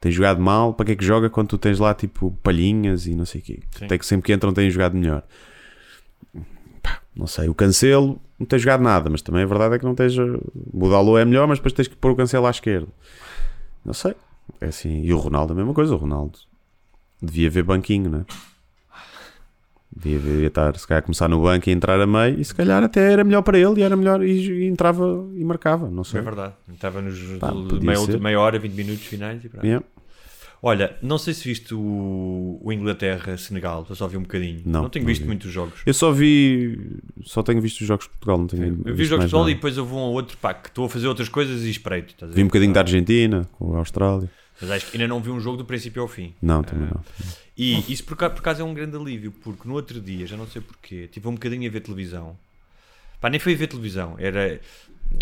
[0.00, 3.14] Tem jogado mal, para que é que joga quando tu tens lá tipo palhinhas e
[3.14, 3.60] não sei o quê?
[3.78, 3.84] Sim.
[3.84, 5.22] Até que sempre que entram têm jogado melhor.
[6.82, 9.84] Pá, não sei, o Cancelo não tem jogado nada, mas também a verdade é que
[9.84, 10.16] não tens.
[10.18, 12.88] O Dalot é melhor, mas depois tens que pôr o Cancelo à esquerda.
[13.84, 14.14] Não sei.
[14.60, 15.02] É assim.
[15.02, 15.94] E o Ronaldo a mesma coisa.
[15.94, 16.38] O Ronaldo
[17.20, 18.24] devia ver banquinho, né?
[19.94, 22.82] Devia, devia estar, se calhar, começar no banco e entrar a meio, e se calhar
[22.82, 25.90] até era melhor para ele e era melhor e, e entrava e marcava.
[25.90, 26.20] Não sei.
[26.20, 26.54] É verdade.
[26.72, 27.18] Estava nos
[27.68, 29.64] podia meia, meia hora, 20 minutos finais e pronto.
[29.64, 29.84] Yeah.
[30.64, 34.62] Olha, não sei se viste o, o Inglaterra-Senegal, eu só vi um bocadinho.
[34.64, 35.26] Não, tenho não visto vi.
[35.26, 35.82] muitos jogos.
[35.84, 37.00] Eu só vi.
[37.24, 39.50] Só tenho visto os jogos de Portugal, não tenho Eu vi os jogos de futebol
[39.50, 42.14] e depois houve um ou outro pá, que estou a fazer outras coisas e espreito.
[42.24, 42.28] a?
[42.28, 44.30] Vi um bocadinho da Argentina, com a Austrália.
[44.60, 46.32] Mas acho que ainda não vi um jogo do princípio ao fim.
[46.40, 47.00] Não, também não.
[47.58, 50.46] E isso por, por acaso é um grande alívio, porque no outro dia, já não
[50.46, 52.36] sei porquê, tive um bocadinho a ver televisão.
[53.20, 54.60] Pá, nem foi a ver televisão, era.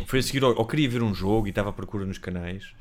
[0.05, 2.75] Foi a seguir, ou, ou queria ver um jogo e estava à procura nos canais.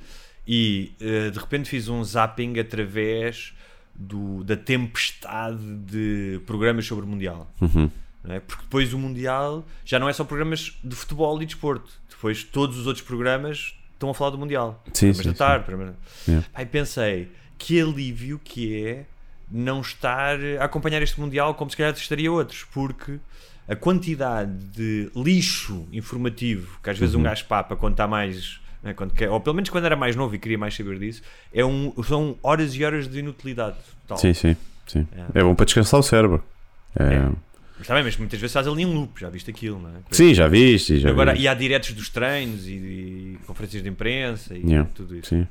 [0.51, 3.53] E eh, de repente fiz um zapping através
[3.93, 7.47] do, da tempestade de programas sobre o Mundial.
[7.61, 7.87] Uhum.
[8.27, 8.39] é?
[8.39, 11.91] Porque depois o Mundial já não é só programas de futebol e desporto.
[12.09, 14.83] Depois todos os outros programas estão a falar do Mundial.
[14.91, 15.37] Sim, sim, da sim.
[15.37, 15.65] tarde.
[15.65, 15.95] programas-
[16.27, 16.47] Yeah.
[16.53, 19.05] Aí pensei, que alívio que é
[19.51, 23.19] não estar a acompanhar este Mundial como se calhar estaria outros, porque
[23.67, 27.21] a quantidade de lixo informativo que às vezes Uhum.
[27.21, 28.59] um gajo papa quando está mais.
[28.83, 31.21] Né, quando quer- ou pelo menos quando era mais novo e queria mais saber disso,
[31.53, 34.17] é um, são horas e horas de inutilidade total.
[34.17, 34.55] Sim, sim,
[34.87, 35.07] sim.
[35.33, 35.39] É.
[35.39, 36.43] É bom para descansar o cérebro.
[36.97, 37.03] É.
[37.15, 37.29] É.
[37.79, 39.93] Mas, bem, mas muitas vezes estás ali em loop, já viste aquilo, não é?
[40.11, 40.99] Sim, já viste.
[40.99, 41.45] Já Agora, viste.
[41.45, 45.29] e há diretos dos treinos e, e conferências de imprensa e Yeah, tudo isso.
[45.29, 45.47] Sim.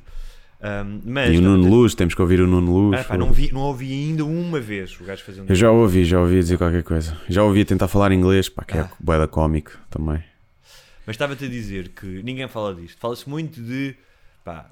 [0.61, 2.99] Um, mas E o Nuno Luz, temos que ouvir o Nuno Luz.
[2.99, 5.71] Ah, pá, não, vi, não ouvi ainda uma vez o gajo fazer um Eu já
[5.71, 7.17] ouvi, já ouvi dizer qualquer coisa.
[7.29, 8.89] Já ouvi tentar falar inglês, pá, que é Ah.
[8.99, 10.21] boeda cómico também.
[11.09, 12.99] Mas estava-te a dizer que ninguém fala disto.
[12.99, 13.95] Fala-se muito de
[14.45, 14.69] pá,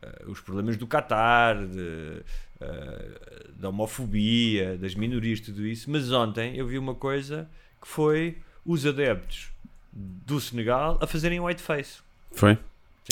[0.00, 2.22] eh, os problemas do Qatar, de,
[2.60, 3.08] eh,
[3.56, 5.90] da homofobia, das minorias, tudo isso.
[5.90, 7.48] Mas ontem eu vi uma coisa
[7.80, 9.50] que foi os adeptos
[9.92, 11.98] do Senegal a fazerem whiteface.
[12.30, 12.54] Foi?
[12.54, 12.60] Sim,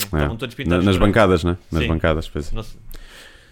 [0.02, 0.04] É.
[0.04, 0.84] estavam todos pintados.
[0.84, 1.12] nas de branco.
[1.12, 1.58] bancadas, né?
[1.72, 1.88] Nas Sim.
[1.88, 2.52] bancadas, pois.
[2.52, 2.64] é.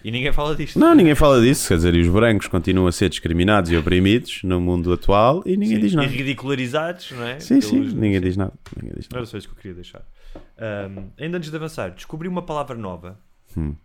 [0.03, 0.79] E ninguém fala disto.
[0.79, 1.67] Não, ninguém fala disso.
[1.67, 5.57] Quer dizer, e os brancos continuam a ser discriminados e oprimidos no mundo atual e
[5.57, 6.07] ninguém Sim, diz nada.
[6.07, 7.39] E ridicularizados, não é?
[7.39, 8.21] Sim, sim, Pelos- ninguém sim.
[8.21, 8.53] diz nada.
[8.75, 9.17] Ninguém diz nada.
[9.17, 10.01] era só isso que eu queria deixar.
[10.57, 13.19] Ahm, ainda antes de avançar, descobri uma palavra nova.
[13.57, 13.75] Hum.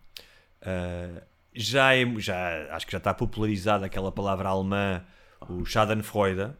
[0.61, 1.21] Ah,
[1.53, 5.01] já, é, já acho que já está popularizada aquela palavra alemã,
[5.49, 6.51] o Schadenfreude.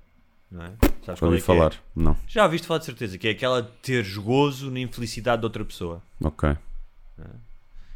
[0.51, 0.71] Não é?
[1.05, 1.41] Sabes Ouvi é é?
[1.41, 1.73] falar.
[1.95, 2.15] Não.
[2.27, 5.65] Já ouviste falar de certeza, que é aquela de ter gozo na infelicidade de outra
[5.65, 6.01] pessoa.
[6.23, 6.55] Ok.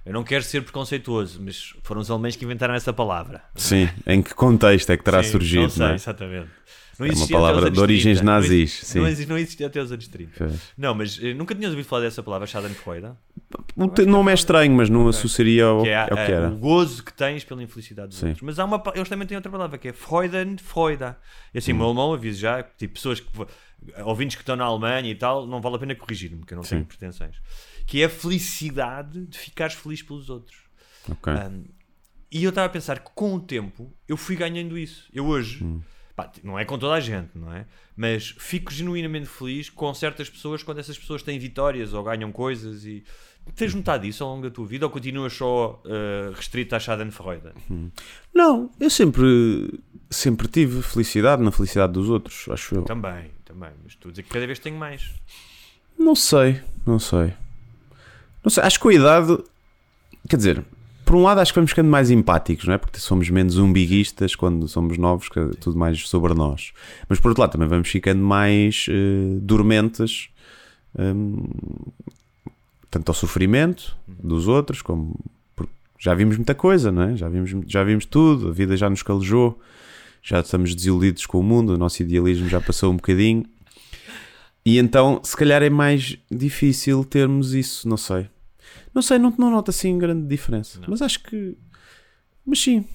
[0.05, 3.43] Eu não quero ser preconceituoso, mas foram os alemães que inventaram essa palavra.
[3.55, 5.95] Sim, em que contexto é que terá Sim, surgido, não sei, não é?
[5.95, 6.49] exatamente.
[6.97, 8.23] Não É uma palavra de origens 30.
[8.25, 8.99] Não nazis, exi- sim.
[8.99, 10.31] Não, exi- não existia até os anos 30.
[10.37, 10.59] Pois.
[10.77, 13.11] Não, mas eh, nunca tinhas ouvido falar dessa palavra, Schadenfreude?
[13.77, 16.49] O te- nome é estranho, mas não associaria ao, que é, ao que era.
[16.49, 18.25] o gozo que tens pela infelicidade dos Sim.
[18.27, 18.41] outros.
[18.43, 21.15] Mas há uma, eles também têm outra palavra que é Freudenfreude.
[21.53, 21.77] E assim, o Hum.
[21.77, 23.27] meu alemão aviso já, tipo, pessoas que
[24.03, 26.63] ouvintes que estão na Alemanha e tal, não vale a pena corrigir-me, porque eu não
[26.63, 26.85] tenho Sim.
[26.85, 27.37] pretensões.
[27.89, 30.57] Que é a felicidade de ficares feliz pelos outros.
[31.09, 31.33] Ok.
[31.33, 31.65] Um,
[32.31, 35.09] e eu estava a pensar que com o tempo eu fui ganhando isso.
[35.11, 35.81] Eu hoje, Hum.
[36.15, 37.65] pá, não é com toda a gente, não é?
[37.97, 42.85] Mas fico genuinamente feliz com certas pessoas quando essas pessoas têm vitórias ou ganham coisas
[42.85, 43.03] e.
[43.55, 47.49] Tens notado isso ao longo da tua vida ou continuas só uh, restrito à Schadenfreude?
[48.31, 52.83] Não, eu sempre, sempre tive felicidade na felicidade dos outros, acho eu.
[52.83, 53.71] Também, também.
[53.81, 55.15] Mas estou a dizer que cada vez tenho mais.
[55.97, 57.33] Não sei, não sei.
[58.49, 59.37] Não sei, acho que a idade,
[60.27, 60.65] quer dizer,
[61.05, 62.79] por um lado acho que vamos ficando mais empáticos, não é?
[62.79, 66.71] Porque somos menos umbiguistas quando somos novos, que é tudo mais sobre nós.
[67.07, 70.29] Mas por outro lado também vamos ficando mais eh, dormentes,
[70.97, 71.45] hum,
[72.89, 75.15] tanto ao sofrimento dos outros, como
[75.99, 77.15] já vimos muita coisa, não é?
[77.15, 79.61] Já vimos, já vimos tudo, a vida já nos calejou,
[80.23, 83.45] já estamos desiludidos com o mundo, o nosso idealismo já passou um bocadinho.
[84.65, 88.27] E então, se calhar é mais difícil termos isso, não sei.
[88.93, 90.79] Não sei, não, não noto assim grande diferença.
[90.87, 91.57] Mas acho que.
[92.45, 92.85] Mas sim.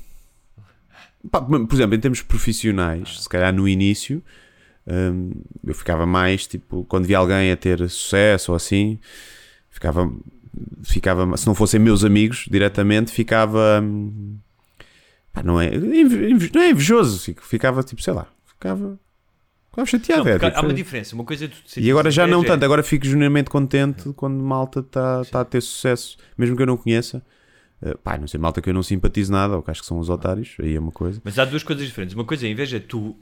[1.31, 4.23] Pá, por exemplo, em termos profissionais, se calhar no início,
[4.87, 5.31] hum,
[5.65, 8.99] eu ficava mais tipo, quando via alguém a ter sucesso ou assim,
[9.71, 10.11] ficava.
[10.83, 13.81] ficava se não fossem meus amigos diretamente, ficava.
[13.83, 14.37] hum,
[15.33, 18.99] pá, não, é, não é invejoso, ficava tipo, sei lá, ficava.
[19.75, 20.25] Ficava chateado.
[20.25, 21.15] Não, é, há uma diferença.
[21.17, 24.81] Uma coisa é e agora já não inveja, tanto, agora fico genuinamente contente quando malta
[24.81, 27.21] está tá a ter sucesso, mesmo que eu não conheça.
[27.83, 29.99] Uh, pá, não sei, malta que eu não simpatizo nada, ou que acho que são
[29.99, 31.21] os otários, aí é uma coisa.
[31.25, 32.15] Mas há duas coisas diferentes.
[32.15, 33.17] Uma coisa é a inveja é tu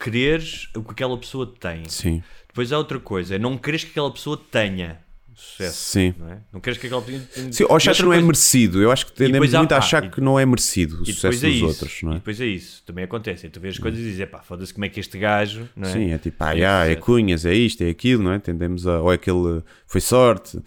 [0.00, 1.86] quereres o que aquela pessoa tem.
[1.88, 4.98] Sim, Depois há outra coisa, é não queres que aquela pessoa tenha
[5.34, 5.90] sucesso.
[5.90, 6.14] sim.
[6.18, 6.38] Não, é?
[6.52, 7.04] não queres que aquela.
[7.50, 8.82] Sim, ou achas que não é merecido.
[8.82, 11.02] Eu acho que tendemos há- muito a ah, achar e- que não é merecido o
[11.02, 11.66] E sucesso é dos isso.
[11.66, 12.18] outros, não E é?
[12.18, 12.82] depois é isso.
[12.84, 13.46] Também acontece.
[13.46, 15.68] E tu vês as coisas e dizes, pá, foda-se como é que este gajo.
[15.76, 15.92] Não é?
[15.92, 18.38] Sim, é tipo, ah, já, é cunhas, é isto, é aquilo, não é?
[18.38, 19.00] Tendemos a.
[19.00, 19.62] Ou é aquele.
[19.86, 20.58] Foi sorte.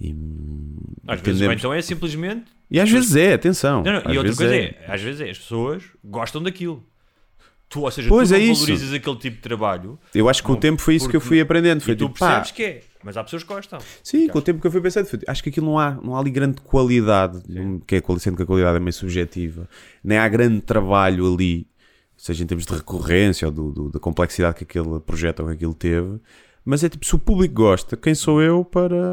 [0.00, 0.14] E,
[1.06, 2.44] Às vezes, ou então é simplesmente.
[2.70, 3.82] e às vezes é, atenção.
[3.82, 4.84] Não, não, e outra coisa é.
[4.88, 6.84] às vezes é, as pessoas gostam daquilo.
[7.68, 8.60] Tu, ou seja, Pois tu é não isso.
[8.62, 11.20] valorizas aquele tipo de trabalho Eu acho que com o tempo foi isso que eu
[11.20, 11.80] fui aprendendo.
[11.80, 12.82] Foi e tu tipo, pá, percebes que é.
[13.04, 13.78] Mas há pessoas que gostam.
[14.02, 16.20] Sim, com o tempo que eu fui pensando, acho que aquilo não há, não há
[16.20, 19.68] ali grande qualidade, não- que é sendo que a qualidade é meio subjetiva,
[20.02, 21.66] nem há grande trabalho ali,
[22.16, 25.52] seja em termos de recorrência ou do, do- da complexidade que aquele projeto ou que
[25.52, 26.18] aquilo teve,
[26.64, 29.12] mas é tipo, se o público gosta, quem sou eu para,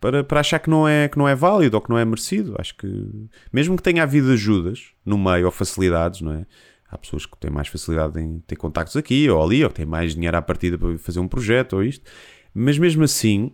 [0.00, 2.54] para, para achar que não, é, que não é válido ou que não é merecido?
[2.58, 6.46] Acho que, mesmo que tenha havido ajudas no meio ou facilidades, não é?
[6.90, 9.86] Há pessoas que têm mais facilidade em ter contactos aqui ou ali, ou que têm
[9.86, 12.04] mais dinheiro à partida para fazer um projeto ou isto.
[12.52, 13.52] Mas mesmo assim,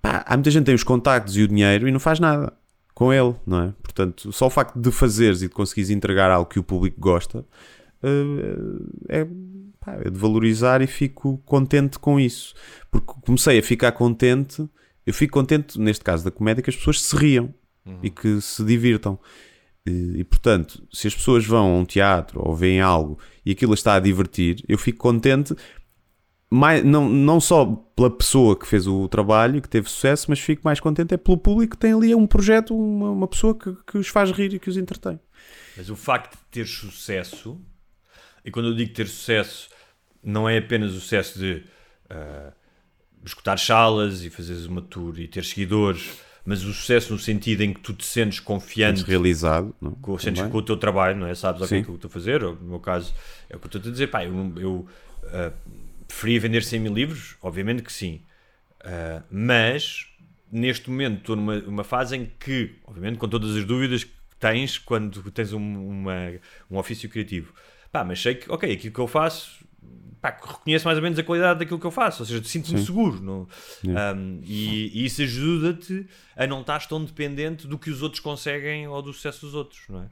[0.00, 2.52] pá, há muita gente que tem os contactos e o dinheiro e não faz nada
[2.94, 3.74] com ele, não é?
[3.82, 7.44] Portanto, só o facto de fazeres e de conseguires entregar algo que o público gosta
[8.02, 9.24] eh, é,
[9.80, 12.54] pá, é de valorizar e fico contente com isso.
[12.90, 14.68] Porque comecei a ficar contente,
[15.06, 17.52] eu fico contente, neste caso da comédia, que as pessoas se riam
[18.02, 19.18] e que se divirtam.
[19.88, 23.94] E, portanto, se as pessoas vão a um teatro ou veem algo e aquilo está
[23.94, 25.54] a divertir, eu fico contente
[26.50, 30.40] mais, não, não só pela pessoa que fez o trabalho e que teve sucesso, mas
[30.40, 33.74] fico mais contente é pelo público que tem ali um projeto, uma, uma pessoa que,
[33.86, 35.20] que os faz rir e que os entretém.
[35.76, 37.60] Mas o facto de ter sucesso,
[38.44, 39.68] e quando eu digo ter sucesso,
[40.22, 41.64] não é apenas o sucesso de
[42.08, 42.52] ah,
[43.24, 46.18] escutar salas e fazeres uma tour e ter seguidores,
[46.48, 49.76] mas o sucesso no sentido em que tu te sentes confiante Sentes realizado.
[49.78, 49.90] Não?
[49.92, 51.34] com, sentes com o teu trabalho, não é?
[51.34, 51.84] Sabes aquilo Sim.
[51.84, 53.12] que eu estou a fazer, ou, no meu caso
[53.50, 54.88] é o que eu estou a dizer, pá, eu, eu
[55.24, 55.52] ah,
[56.06, 58.22] preferia vender 100 mil livros, obviamente que sim,
[58.82, 60.06] Ah, mas
[60.50, 64.78] neste momento estou numa uma fase em que, obviamente com todas as dúvidas que tens
[64.78, 66.32] quando tens um, uma,
[66.70, 67.52] um ofício criativo,
[67.92, 69.62] pá, mas sei que, ok, aquilo que eu faço,
[70.20, 73.20] pá, reconheço mais ou menos a qualidade daquilo que eu faço, ou seja, sinto-me seguro,
[73.22, 73.46] não?
[73.84, 78.86] Um, e, e isso ajuda-te a não estás tão dependente do que os outros conseguem
[78.88, 80.06] ou do sucesso dos outros, não é?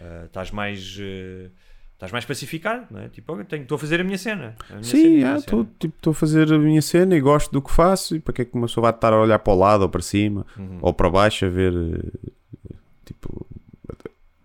[0.00, 0.96] Ah, estás mais.
[1.00, 1.50] eh,
[1.94, 3.08] Estás mais pacificado, não é?
[3.08, 4.54] Tipo, tenho- estou a fazer a minha cena.
[4.70, 5.36] a minha Sim, cena.
[5.38, 8.14] estou tipo, a fazer a minha cena e gosto do que faço.
[8.14, 9.88] E para que é que uma pessoa vai estar a olhar para o lado ou
[9.88, 10.78] para cima Uhum.
[10.80, 13.44] ou para baixo a ver eh, tipo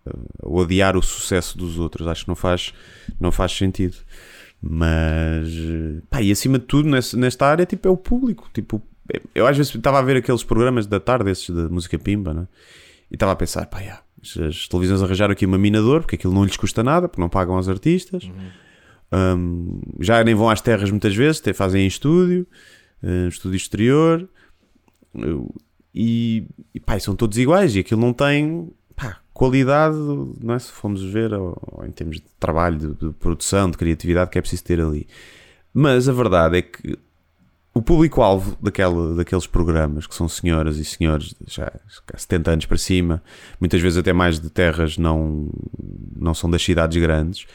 [0.07, 0.09] a-
[0.41, 2.07] a odiar o sucesso dos outros?
[2.07, 2.73] Acho que não faz,
[3.19, 3.97] não faz sentido.
[4.65, 5.49] Mas
[6.09, 8.49] pá, e acima de tudo, nessa- nesta área, tipo, é o público.
[8.53, 8.81] Tipo,
[9.13, 12.33] é- eu às vezes estava a ver aqueles programas da tarde, esses de música pimba,
[12.33, 12.47] né?
[13.11, 14.01] e estava a pensar, pá, já,
[14.47, 17.55] as- televisões arranjaram aqui uma minador, porque aquilo não lhes custa nada, porque não pagam
[17.55, 18.23] aos artistas.
[19.11, 22.47] Um, já nem vão às terras muitas vezes, te- fazem em estúdio,
[23.03, 24.27] eh, estúdio exterior,
[25.15, 25.53] Eu-
[25.93, 28.71] e, e pá, são todos iguais, e aquilo não tem
[29.33, 29.97] qualidade,
[30.41, 30.59] não é?
[30.59, 34.37] Se formos ver, ou, ou em termos de trabalho, de, de produção, de criatividade que
[34.37, 35.07] é preciso ter ali.
[35.73, 36.97] Mas a verdade é que
[37.73, 41.71] o público-alvo daquela, daqueles programas, que são senhoras e senhores já
[42.13, 43.23] há 70 anos para cima,
[43.59, 45.49] muitas vezes até mais de terras não,
[46.15, 47.47] não são das cidades grandes,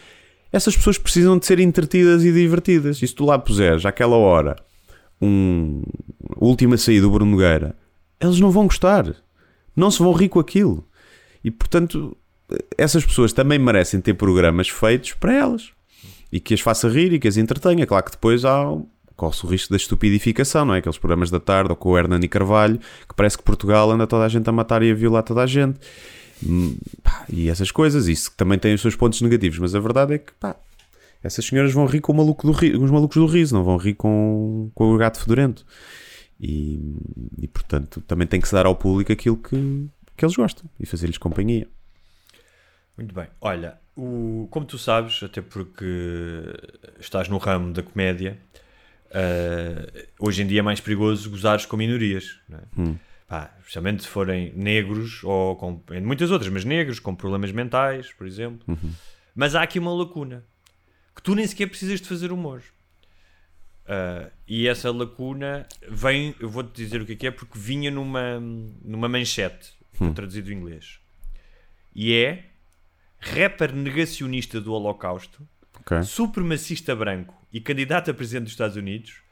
[0.50, 3.00] essas pessoas precisam de ser entretidas e divertidas.
[3.00, 4.56] E se tu lá puseres àquela hora
[5.20, 5.82] um
[6.36, 7.76] última saída do Bruno Nogueira,
[8.20, 9.14] eles não vão gostar.
[9.76, 10.84] Não se vão rir com aquilo.
[11.42, 12.16] E portanto,
[12.77, 15.70] essas pessoas também merecem ter programas feitos para elas
[16.32, 17.86] e que as faça rir e que as entretenha.
[17.86, 18.76] Claro que depois há
[19.16, 20.78] corre-se o risco da estupidificação, não é?
[20.78, 24.24] Aqueles programas da tarde ou com o Hernani Carvalho que parece que Portugal anda toda
[24.24, 25.78] a gente a matar e a violar toda a gente.
[26.47, 26.76] Hum,
[27.28, 30.32] e essas coisas, isso também tem os seus pontos negativos, mas a verdade é que
[30.34, 30.55] pá,
[31.22, 33.76] essas senhoras vão rir com, o maluco do ri, os malucos do riso, não vão
[33.76, 35.66] rir com, com o gato fedorento.
[36.41, 36.95] E,
[37.43, 40.84] e, portanto também tem que se dar ao público aquilo que, que eles gostam e
[40.84, 41.66] fazer-lhes companhia.
[42.96, 43.28] Muito bem.
[43.40, 45.86] Olha, o, como tu sabes, até porque
[46.98, 48.36] estás no ramo da comédia,
[49.06, 52.40] uh, hoje em dia é mais perigoso gozares com minorias.
[52.48, 52.62] Não é?
[52.76, 52.96] Hum.
[53.28, 58.26] Pá, especialmente se forem negros ou com muitas outras, mas negros com problemas mentais, por
[58.26, 58.64] exemplo.
[58.66, 58.92] Uhum.
[59.34, 60.44] Mas há aqui uma lacuna
[61.14, 62.62] que tu nem sequer precisas de fazer humor.
[63.84, 67.90] Uh, e essa lacuna vem, eu vou-te dizer o que é que é, porque vinha
[67.90, 68.40] numa,
[68.82, 70.14] numa manchete, Hum.
[70.14, 71.01] traduzido do inglês.
[71.94, 72.44] E é
[73.18, 75.46] rapper negacionista do Holocausto,
[75.80, 76.03] Ok?
[76.03, 79.22] supremacista branco e candidato a presidente dos Estados Unidos,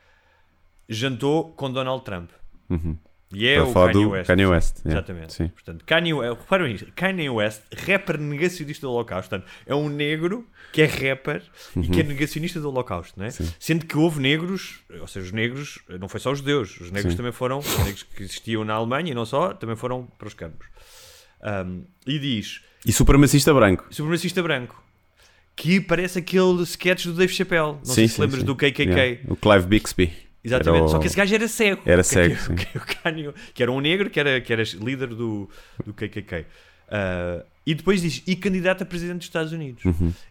[0.89, 2.31] jantou com Donald Trump.
[2.69, 2.97] Uhum.
[3.33, 4.27] E é Para o falar Kanye do West.
[4.29, 4.99] Kanye West, yeah.
[4.99, 5.33] Exatamente.
[5.33, 5.49] Sim.
[5.49, 9.31] Portanto, Kanye, reparem isto, Kanye West, rapper negacionista do Holocausto.
[9.31, 11.43] Portanto, é um negro que é rapper
[11.77, 13.29] e que é negacionista do Holocausto, não é?
[13.29, 13.33] Uhum.
[13.33, 13.53] Sim.
[13.59, 17.15] Sendo que houve negros, ou seja, os negros, não foi só os judeus, os negros
[17.15, 17.17] Sim.
[17.17, 20.35] também foram, os negros que existiam na Alemanha e não só, também foram para os
[20.35, 20.69] campos.
[21.43, 23.87] Um, e diz, E supremacista branco.
[23.91, 24.83] supremacista branco,
[25.57, 27.73] que parece aquele sketch do Dave Chappelle.
[27.73, 28.47] Não sei sim, se sim, lembras sim.
[28.47, 28.83] do KKK.
[28.83, 29.21] Yeah.
[29.29, 30.26] O Clive Bixby.
[30.47, 31.83] Exatamente, o- só que esse gajo era cego.
[31.85, 35.09] Era cego, que- que- o Kanye- que era um negro que era, que era líder
[35.09, 35.49] do,
[35.85, 36.47] do KKK.
[36.91, 39.83] Ah, e depois diz: e candidato a presidente dos Estados Unidos.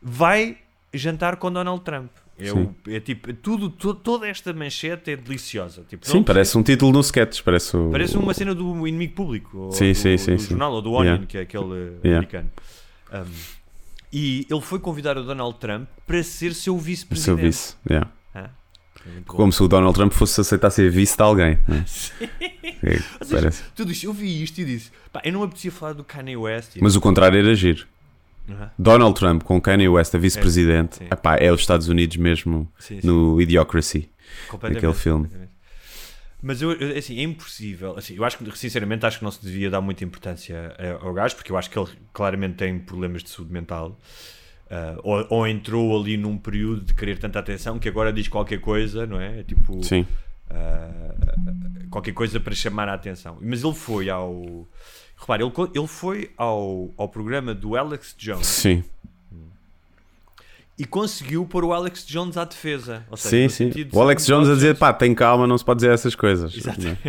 [0.02, 0.58] Vai
[0.94, 2.10] jantar com Donald Trump.
[2.38, 2.76] É, Uhum.
[2.86, 5.84] O- é tipo, tudo, to- toda esta manchete é deliciosa.
[5.90, 7.42] Tipo, Sim, parece um título no sketch.
[7.42, 7.90] Parece, o...
[7.92, 11.04] Parece uma cena do inimigo público, Sim, do, sim, sim, do jornal, ou do Onion,
[11.14, 11.26] Yeah.
[11.28, 12.18] que é aquele eh, Yeah.
[12.18, 12.50] americano.
[13.14, 13.32] Um,
[14.12, 17.38] e ele foi convidar o Donald Trump para ser seu vice-presidente.
[17.42, 17.76] seu vice.
[17.90, 18.12] Yeah.
[18.34, 18.50] Ah.
[19.26, 21.60] Como se o Donald Trump fosse aceitar ser vice de alguém.
[21.68, 21.86] né?
[22.84, 23.00] É,
[23.30, 23.64] parece.
[23.76, 26.78] tudo isto, eu vi isto e disse, pá, eu não apetecia falar do Kanye West.
[26.80, 27.86] Mas o contrário era giro.
[28.50, 28.70] Aham.
[28.78, 30.98] Donald Trump com Kanye West a vice-presidente.
[30.98, 31.06] sim.
[31.12, 33.08] Epá, é os Estados Unidos mesmo Sim, sim.
[33.08, 34.10] no Idiocracy.
[34.62, 35.30] Aquele filme.
[36.42, 37.98] Mas eu, eu, assim, é impossível.
[37.98, 41.36] Assim, eu acho que, sinceramente, acho que não se devia dar muita importância ao gajo,
[41.36, 44.00] porque eu acho que ele claramente tem problemas de saúde mental.
[44.70, 48.60] Ah, ou, ou entrou ali num período de querer tanta atenção que agora diz qualquer
[48.60, 49.44] coisa, não é?
[49.44, 50.06] Tipo, Sim.
[50.50, 50.90] ah,
[51.90, 53.38] qualquer coisa para chamar a atenção.
[53.42, 54.68] Mas ele foi ao.
[55.18, 58.84] Repare, ele, ele foi ao, ao programa do Alex Jones Sim.
[60.78, 63.06] e conseguiu pôr o Alex Jones à defesa.
[63.16, 63.90] Seja, Sim, sim.
[63.94, 66.54] O Alex Jones a dizer, pá, tem calma, não se pode dizer essas coisas.
[66.56, 67.00] Exatamente.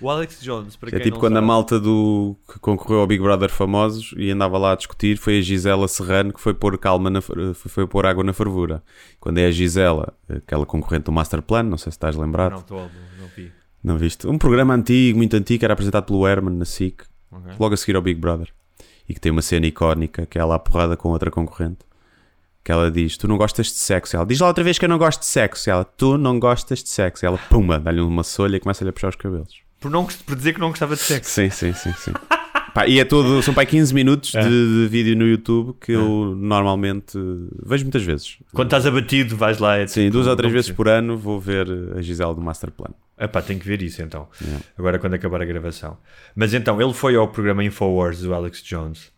[0.00, 3.00] O Alex Jones, para É quem tipo não quando a sabe, malta do que concorreu
[3.00, 6.54] ao Big Brother famosos e andava lá a discutir, foi a Gisela Serrano que foi
[6.54, 8.82] pôr calma na, foi, pôr água na fervura.
[9.18, 12.78] Quando é a Gisela, aquela concorrente do Master Plan, não sei se estás lembrado, Não,
[12.78, 12.90] não, estou,
[13.84, 14.04] não vi.
[14.04, 14.26] viste?
[14.26, 17.52] Um programa antigo, muito antigo, era apresentado pelo Herman na SIC, Ok.
[17.58, 18.48] logo a seguir ao Big Brother.
[19.08, 21.78] E que tem uma cena icónica que é ela à porrada com outra concorrente.
[22.62, 24.14] Que ela diz: Tu não gostas de sexo?
[24.16, 25.68] Ela diz lá outra vez que eu não gosto de sexo.
[25.68, 27.24] Ela: Tu não gostas de sexo.
[27.24, 29.62] E ela, pumba, dá-lhe uma solha e começa-lhe a puxar os cabelos.
[29.80, 31.30] Por, não, por dizer que não gostava de sexo.
[31.30, 32.12] Sim, sim, sim, sim.
[32.74, 34.42] Pá, e é todo, são pá, 15 minutos É.
[34.42, 37.18] de, de vídeo no YouTube que eu normalmente
[37.66, 38.36] vejo muitas vezes.
[38.52, 39.78] Quando estás abatido, vais lá.
[39.78, 41.66] É Sim, tipo, duas ou três vezes por ano vou ver
[41.96, 42.90] a Gisele do Master Plan.
[43.18, 44.28] Epá, tenho que ver isso então.
[44.40, 44.64] Yeah.
[44.78, 45.98] Agora quando acabar a gravação.
[46.34, 49.10] Mas então, ele foi ao programa Infowars do Alex Jones.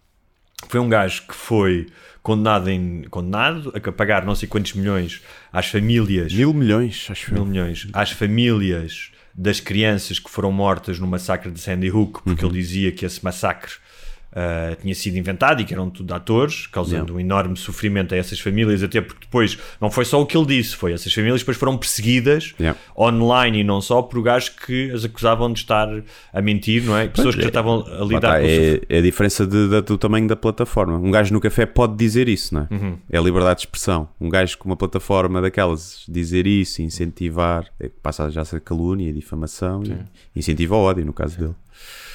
[0.68, 1.86] Foi um gajo que foi
[2.22, 5.20] condenado, em, condenado a pagar não sei quantos milhões
[5.52, 6.32] às famílias.
[6.32, 11.60] Mil milhões, acho mil milhões às famílias das crianças que foram mortas no massacre de
[11.60, 12.50] Sandy Hook, porque Uhum.
[12.50, 13.72] ele dizia que esse massacre
[14.34, 18.40] ah, tinha sido inventado e que eram tudo atores, causando um enorme sofrimento a essas
[18.40, 21.56] famílias, até porque depois não foi só o que ele disse, foi essas famílias depois
[21.56, 22.78] foram perseguidas Yeah.
[22.96, 25.88] online e não só por gajos que as acusavam de estar
[26.32, 27.08] a mentir, não é?
[27.08, 29.80] Pessoas que já estavam a lidar está, com o é, é a diferença de- da-
[29.80, 30.96] do tamanho da plataforma.
[30.96, 32.74] Um gajo no café pode dizer isso, não é?
[32.74, 32.98] Uhum.
[33.10, 34.08] É a liberdade de expressão.
[34.20, 39.12] Um gajo com uma plataforma daquelas, dizer isso, incentivar, é passa já a ser calúnia,
[39.12, 41.54] difamação e incentiva ao ódio, no caso dele.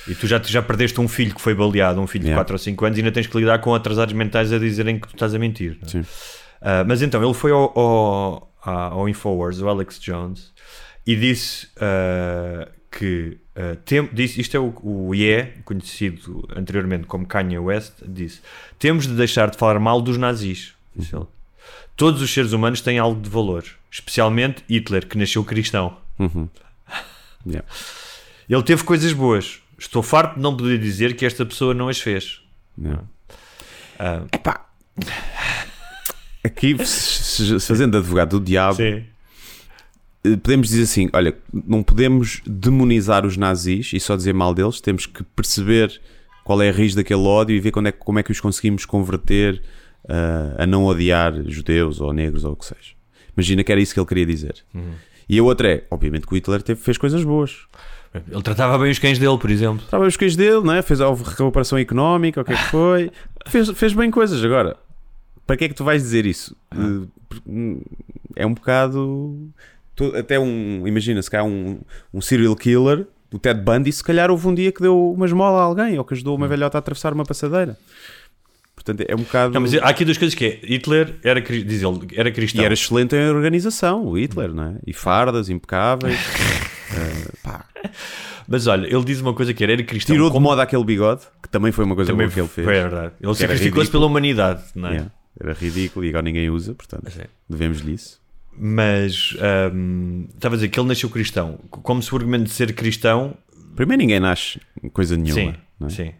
[0.08, 2.44] E tu já, tu já perdeste um filho que foi baleado, um filho de Yeah.
[2.44, 5.08] 4 ou 5 anos, e ainda tens que lidar com atrasados mentais a dizerem que
[5.08, 5.78] tu estás a mentir.
[5.84, 5.88] é?
[5.88, 6.06] Sim.
[6.62, 10.52] Ah, mas então, ele foi ao, ao, ao Infowars, o Alex Jones,
[11.06, 13.38] e disse ah, que.
[13.56, 18.42] ah, tem, disse, isto é o, o Ye, conhecido anteriormente como Kanye West, disse:
[18.80, 20.74] Temos de deixar de falar mal dos nazis.
[20.96, 21.26] Disse ele.
[21.96, 25.98] Todos os seres humanos têm algo de valor, especialmente Hitler, que nasceu cristão.
[27.46, 27.66] Yeah.
[28.50, 29.62] Ele teve coisas boas.
[29.78, 32.42] Estou farto de não poder dizer que esta pessoa não as fez.
[34.00, 34.66] Ah, Epá.
[36.44, 39.04] Aqui, se- se- fazendo advogado do diabo, sim.
[40.24, 44.80] eh, podemos dizer assim: olha, não podemos demonizar os nazis e só dizer mal deles,
[44.80, 46.00] temos que perceber
[46.44, 48.86] qual é a raiz daquele ódio e ver quando é, como é que os conseguimos
[48.86, 49.62] converter
[50.08, 52.96] ah, a não odiar judeus ou negros ou o que seja.
[53.36, 54.64] Imagina que era isso que ele queria dizer.
[55.28, 57.58] E a outra é: obviamente que o Hitler teve, fez coisas boas.
[58.14, 59.84] Ele tratava bem os cães dele, por exemplo.
[59.84, 60.82] Estava os cães dele, não é?
[60.82, 63.12] fez a recuperação económica, o que é que foi.
[63.48, 64.44] fez, fez bem coisas.
[64.44, 64.78] Agora,
[65.46, 66.56] para que é que tu vais dizer isso?
[66.76, 67.08] Uh,
[68.36, 69.50] É um bocado.
[70.18, 70.88] até um.
[70.88, 71.80] Imagina, se calhar um,
[72.14, 75.60] um serial killer, o Ted Bundy, se calhar houve um dia que deu uma esmola
[75.60, 77.78] a alguém ou que ajudou uma velhota a atravessar uma passadeira.
[78.76, 79.54] Portanto, é um bocado.
[79.54, 82.62] Não, mas há aqui duas coisas que é, Hitler era, diz ele, era cristão.
[82.62, 84.76] E era excelente em organização, o Hitler, não é?
[84.86, 86.18] E fardas impecáveis.
[86.92, 87.66] Uh, pá.
[88.48, 90.16] Mas olha, ele diz uma coisa que era, era cristão.
[90.16, 92.48] Tirou de como- moda aquele bigode, que também foi uma coisa também boa que ele
[92.48, 92.66] fez.
[92.66, 93.14] Foi é verdade.
[93.22, 94.92] Ele sacrificou-se pela humanidade, não é?
[94.94, 97.24] Yeah, Era ridículo e agora ninguém usa, portanto, Sim.
[97.50, 98.22] devemos-lhe isso.
[98.58, 99.36] Mas
[99.74, 101.60] hum, estava a dizer que ele nasceu cristão.
[101.70, 103.38] Como se o argumento de ser cristão.
[103.76, 104.60] Primeiro, ninguém nasce
[104.94, 105.52] coisa nenhuma.
[105.52, 105.90] Sim, é?
[105.90, 106.14] sim.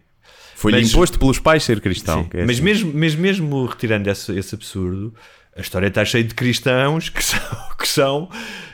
[0.54, 2.28] Foi-lhe imposto pelos pais ser cristão.
[2.32, 2.62] É mas, assim.
[2.62, 5.14] mesmo, mas mesmo retirando esse, esse absurdo,
[5.58, 7.40] a história está cheia de cristãos que são.
[7.78, 8.28] Que são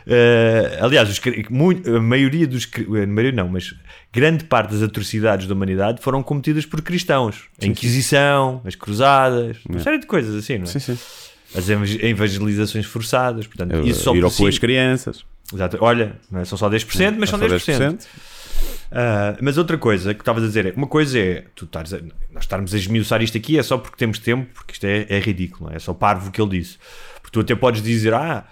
[0.06, 1.20] eh, aliás, os
[1.96, 2.68] a maioria dos.
[3.02, 3.74] A maioria não, mas
[4.12, 7.44] grande parte das atrocidades da humanidade foram cometidas por cristãos.
[7.60, 10.66] A Inquisição, as Cruzadas, uma série de coisas assim, não é?
[10.66, 10.98] Sim, sim.
[11.56, 13.46] As evang- evangelizações forçadas.
[13.46, 15.24] Portanto, isso só Ir ao si- crianças.
[15.52, 15.76] Exato.
[15.80, 16.44] Olha, não é?
[16.44, 18.06] são só 10%, mas são Só 10%.
[18.94, 22.00] Ah, mas outra coisa que estavas a dizer é: uma coisa é tu estares a-
[22.32, 25.18] nós estarmos a esmiuçar isto aqui é só porque temos tempo, porque isto é, é
[25.18, 25.76] ridículo, não é?
[25.76, 26.78] é só parvo o que ele disse.
[27.20, 28.44] Porque tu até podes dizer, ah,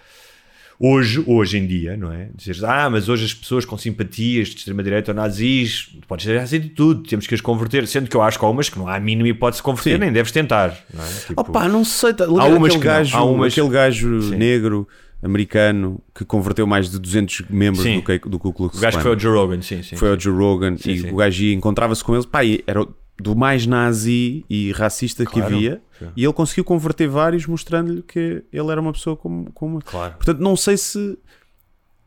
[0.80, 2.28] hoje, hoje em dia, não é?
[2.34, 6.58] Dizeres, ah, mas hoje as pessoas com simpatias de extrema-direita ou nazis, podes dizer assim
[6.60, 8.88] de tudo, temos que as converter, sendo que eu acho que há umas que não
[8.88, 9.98] há a mínima hipótese de converter, Sim.
[9.98, 11.08] nem deves tentar, não é?
[11.26, 12.14] Tipo, Opa, não sei.
[12.14, 14.36] Tá, Há umas aquele que não, gajo, há umas- aquele gajo Sim.
[14.36, 14.88] negro
[15.22, 18.00] americano que converteu mais de 200 membros Sim.
[18.00, 19.16] do, Ku- do Ku Klux o gajo que foi Klan.
[19.16, 19.96] o Joe Rogan, sim, sim.
[19.96, 21.10] Foi ao Joe Rogan Sim, e sim.
[21.10, 22.86] o gajo encontrava-se com eles, pá, era
[23.20, 25.54] do mais nazi e racista que Claro.
[25.54, 26.08] havia, Sim.
[26.16, 29.80] e ele conseguiu converter vários, mostrando-lhe que ele era uma pessoa como, como...
[29.84, 30.14] Claro.
[30.14, 31.16] Portanto, não sei se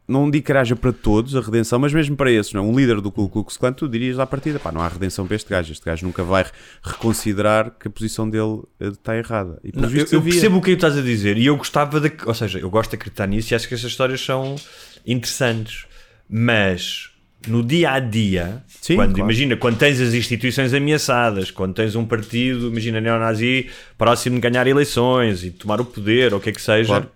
[0.07, 2.67] não digo que haja para todos a redenção, mas mesmo para esses, não é?
[2.67, 5.35] um líder do Ku Klux Klan, tu dirias à partida, pá, não há redenção para
[5.35, 6.45] este gajo, este gajo nunca vai
[6.83, 9.59] reconsiderar que a posição dele eh, está errada.
[9.63, 12.11] E, Não, eu, eu percebo o que estás a dizer e eu gostava de.
[12.25, 14.55] Ou seja, eu gosto de acreditar nisso e acho que essas histórias são
[15.05, 15.85] interessantes.
[16.29, 17.09] Mas
[17.47, 19.29] no dia a dia, Sim, quando, claro.
[19.29, 24.67] imagina, quando tens as instituições ameaçadas, quando tens um partido, imagina, neonazi, próximo de ganhar
[24.67, 26.87] eleições e tomar o poder ou o que é que seja.
[26.87, 27.09] Claro.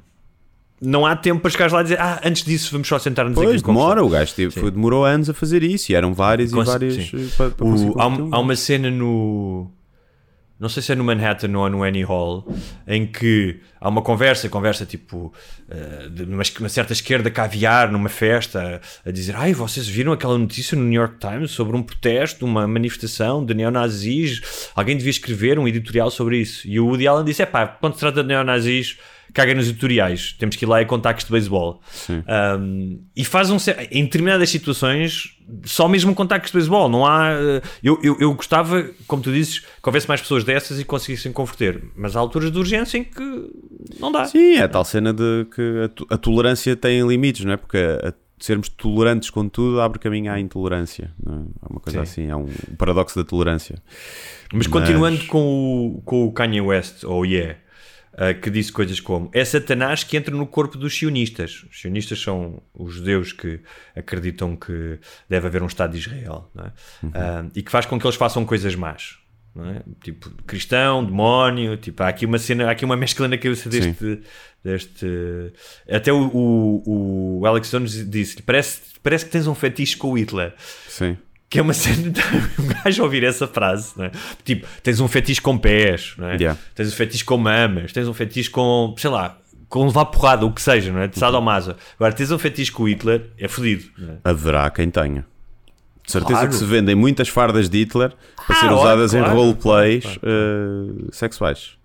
[0.81, 3.45] Não há tempo para chegares lá e dizer, ah, antes disso vamos só sentar-nos aqui
[3.45, 4.49] Pois, e conversar." demora, o gajo Sim.
[4.49, 7.65] foi- demorou anos a fazer isso e eram várias Cons- e várias eh, para, para
[7.65, 8.03] O- há,
[8.37, 9.69] há uma cena no.
[10.57, 12.45] Não sei se é no Manhattan ou no Annie Hall,
[12.85, 15.33] em que há uma conversa, conversa tipo
[15.69, 20.37] eh, de uma, uma certa esquerda caviar numa festa, a dizer: Ai, vocês viram aquela
[20.37, 24.69] notícia no New York Times sobre um protesto, uma manifestação de neonazis?
[24.75, 26.67] Alguém devia escrever um editorial sobre isso.
[26.67, 28.97] E o Woody Allen disse: É pá, quando se trata de neonazis,
[29.33, 31.81] caga nos editoriais, temos que ir lá e contactos de beisebol.
[32.09, 33.57] Um, e faz um.
[33.91, 36.89] Em determinadas situações, só mesmo contactos de beisebol.
[36.89, 37.31] Não há.
[37.31, 41.31] eh, Eu, eu, eu gostava, como tu dizes, que houvesse mais pessoas dessas e conseguissem
[41.31, 41.83] converter.
[41.95, 43.49] Mas há alturas de urgência em que
[43.99, 44.25] não dá.
[44.25, 47.57] Sim, é a tal cena de que a, to- a tolerância tem limites, não é?
[47.57, 51.11] Porque a- sermos tolerantes com tudo abre caminho à intolerância.
[51.27, 51.29] É?
[51.61, 52.23] Há uma coisa Sim.
[52.23, 53.81] assim, há um paradoxo da tolerância.
[54.53, 57.55] Mas continuando com o, com o Kanye West, ou Yeah,
[58.19, 61.65] uh, que disse coisas como: é Satanás que entra no corpo dos sionistas.
[61.71, 63.61] Os sionistas são os judeus que
[63.95, 64.99] acreditam que
[65.29, 66.67] deve haver um Estado de Israel é?
[67.05, 69.17] Uh, e que faz com que eles façam coisas más.
[69.57, 69.81] é?
[70.03, 74.21] Tipo cristão, demónio, tipo, há aqui uma cena, há aqui uma mescla na cabeça deste.
[74.63, 75.07] deste
[75.89, 80.17] até o, o, o Alex Jones disse: parece, parece que tens um fetiche com o
[80.17, 80.53] Hitler.
[80.87, 81.17] Sim.
[81.49, 82.21] Que é uma cena de
[82.61, 84.11] um gajo ouvir essa frase, não é?
[84.43, 86.35] Tipo, tens um fetiche com pés, é?
[86.35, 86.59] Yeah.
[86.75, 89.37] Tens um fetiche com mamas, tens um fetiche com, sei lá,
[89.67, 91.07] com levar porrada, o que seja, não é?
[91.07, 91.75] De sadomaso.
[91.95, 94.29] Agora, tens um fetiche com o Hitler, é fodido, é?
[94.29, 95.25] Haverá quem tenha.
[96.05, 96.49] De certeza Claro.
[96.49, 98.11] que se vendem muitas fardas de Hitler
[98.47, 101.77] para Ah, ser usadas em claro, roleplays claro, eh, sexuais.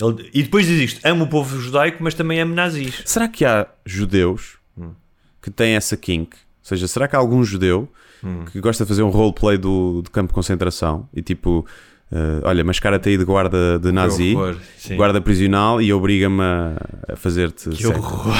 [0.00, 3.02] Ele- e depois diz isto: amo o povo judaico, mas também amo nazis.
[3.04, 4.92] Será que há judeus Hum.
[5.40, 6.36] que têm essa kink?
[6.66, 7.88] Ou seja, será que há algum judeu
[8.24, 8.44] Hum.
[8.50, 11.64] que gosta de fazer um roleplay do, do campo de concentração e tipo,
[12.10, 14.56] eh, olha, mascara-te aí de guarda de nazi, horror,
[14.96, 17.68] guarda prisional e obriga-me a, fazer-te.
[17.76, 18.34] Que horror!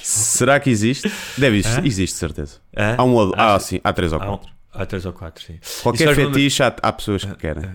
[0.00, 1.10] Será que existe?
[1.36, 2.58] Deve existir, existe, certeza.
[2.96, 4.48] Há um ou- ah, sim, há três ou Há, um, quatro.
[4.72, 5.58] há três ou quatro, sim.
[5.82, 7.68] Qualquer fetiche há, há pessoas que querem.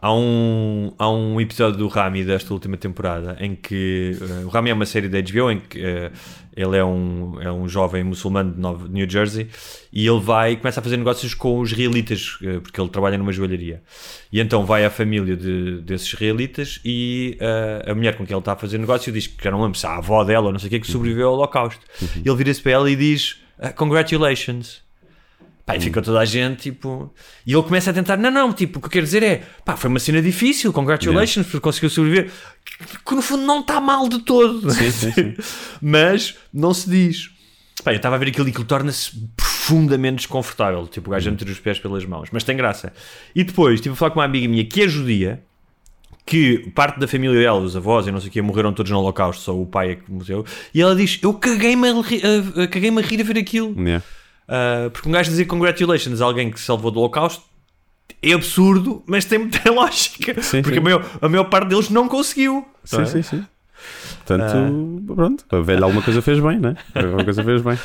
[0.00, 4.70] Há um, há um episódio do Rami desta última temporada em que eh, o Rami
[4.70, 6.12] é uma série da HBO em que eh,
[6.56, 9.48] ele é um, é um jovem muçulmano de Nova- New Jersey
[9.92, 13.18] e ele vai e começa a fazer negócios com os israelitas eh, porque ele trabalha
[13.18, 13.82] numa joalharia
[14.32, 17.36] e então vai à família de, desses israelitas e
[17.84, 19.96] a mulher com quem ele está a fazer negócio diz que não lembro se a
[19.96, 21.80] avó dela ou não sei o que que sobreviveu ao holocausto.
[22.24, 23.40] E ele vira-se para ela e diz
[23.74, 24.86] congratulations.
[25.68, 27.12] Pá, e fica toda a gente, tipo.
[27.46, 29.76] E ele começa a tentar, não, não, tipo, o que eu quero dizer é, pá,
[29.76, 32.30] foi uma cena difícil, congratulations, porque conseguiu sobreviver.
[32.64, 34.70] Que, que no fundo não está mal de todo.
[34.70, 35.34] Sim, sim, sim.
[35.82, 37.30] Mas não se diz.
[37.84, 40.86] Pá, eu estava a ver aquilo e aquilo torna-se profundamente desconfortável.
[40.86, 42.30] Tipo, o gajo a meter os pés pelas mãos.
[42.32, 42.90] Mas tem graça.
[43.34, 45.42] E depois, estive a falar com uma amiga minha que é judia,
[46.24, 48.98] que parte da família dela, os avós e não sei o que, morreram todos no
[48.98, 50.44] Holocausto, só o pai é que morreu.
[50.74, 53.74] E ela diz: Eu caguei-me a, ri- a- a- caguei-me a rir a ver aquilo.
[53.78, 54.02] Yeah.
[54.48, 57.42] Uh, porque um gajo dizer congratulations a alguém que se salvou do Holocausto
[58.22, 60.40] é absurdo, mas tem muita lógica.
[60.42, 60.80] Sim, porque sim.
[60.80, 62.54] A, maior, a maior parte deles não conseguiu.
[62.54, 63.06] não Sim, é?
[63.06, 63.46] sim, sim.
[64.26, 66.76] Portanto, pronto, a velha alguma coisa fez bem, né?
[66.94, 67.78] Alguma coisa fez bem.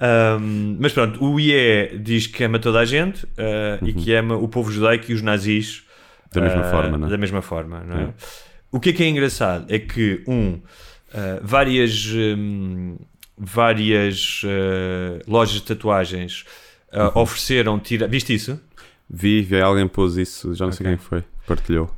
[0.00, 4.34] Um, mas pronto, o IE diz que ama toda a gente uh, e que ama
[4.34, 5.84] o povo judaico e os nazis
[6.32, 7.10] Da mesma uh, forma, não é?
[7.10, 8.02] Da mesma forma, não é?
[8.04, 8.08] É.
[8.72, 10.60] O que é que é engraçado é que, um, uh,
[11.42, 12.96] várias, um,
[13.42, 16.44] várias uh, lojas de tatuagens
[16.92, 17.22] uh, Uhum.
[17.22, 18.06] ofereceram tirar.
[18.08, 18.60] Viste isso?
[19.08, 21.90] Vi, vi alguém pôs isso, já não sei quem foi, partilhou.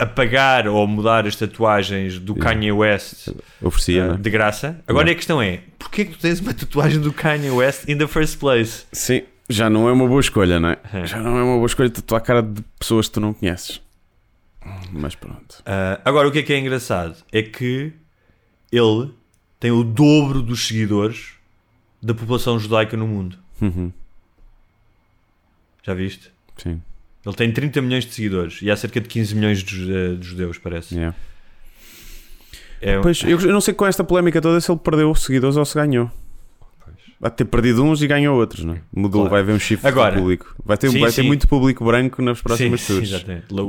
[0.00, 3.28] Apagar ou mudar as tatuagens do Kanye West
[3.62, 4.80] Oferecia, uh, de graça.
[4.88, 5.12] Agora Não.
[5.12, 8.38] a questão é: porquê que tu tens uma tatuagem do Kanye West in the first
[8.38, 8.84] place?
[8.90, 10.78] Sim, já não é uma boa escolha, não é?
[10.92, 11.06] É.
[11.06, 13.80] Já não é uma boa escolha tatuar a cara de pessoas que tu não conheces.
[14.90, 15.60] Mas pronto.
[15.60, 17.92] Uh, agora, o que é que é engraçado é que
[18.72, 19.10] ele
[19.60, 21.30] tem o dobro dos seguidores
[22.02, 23.38] da população judaica no mundo.
[23.60, 23.90] Uhum,
[25.82, 26.30] Já viste?
[26.58, 26.80] sim,
[27.24, 30.26] Ele tem 30 milhões de seguidores e há cerca de 15 milhões de, eh, de
[30.26, 30.94] judeus, parece.
[30.94, 31.16] yeah.
[32.80, 35.64] É, Pois, eu, eu não sei com esta polémica toda se ele perdeu seguidores ou
[35.64, 36.10] se ganhou.
[37.18, 38.80] Vai ter perdido uns e ganhou outros, não é?
[38.94, 39.30] Mudou, Claro.
[39.30, 40.54] vai haver um shift Agora- público.
[40.62, 41.26] Vai ter, Sim, vai ter sim.
[41.26, 43.08] muito público branco nas próximas sim, tours.
[43.08, 43.46] exatamente.
[43.50, 43.62] Ele,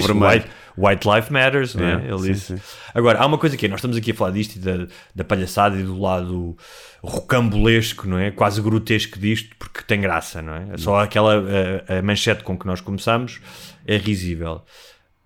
[0.00, 0.42] vermelho.
[0.42, 1.88] white, white Life Matters, não é?
[1.92, 2.56] Yeah, Ele sim, disse.
[2.58, 2.62] sim.
[2.94, 5.24] Agora, há uma coisa que é, nós estamos aqui a falar disto e da, da
[5.24, 6.54] palhaçada e do lado
[7.02, 8.30] rocambolesco, não é?
[8.30, 10.76] Quase grotesco disto, porque tem graça, não é?
[10.76, 11.42] Só aquela
[11.88, 13.40] a, a manchete com que nós começamos
[13.86, 14.62] é risível.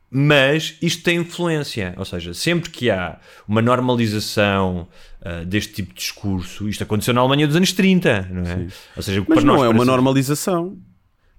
[0.08, 4.86] Mas isto tem influência, ou seja, sempre que há uma normalização
[5.28, 8.66] ah, deste tipo de discurso, isto aconteceu na Alemanha dos anos 30, não é?
[8.96, 10.76] Ou seja, Mas não é uma parece- normalização.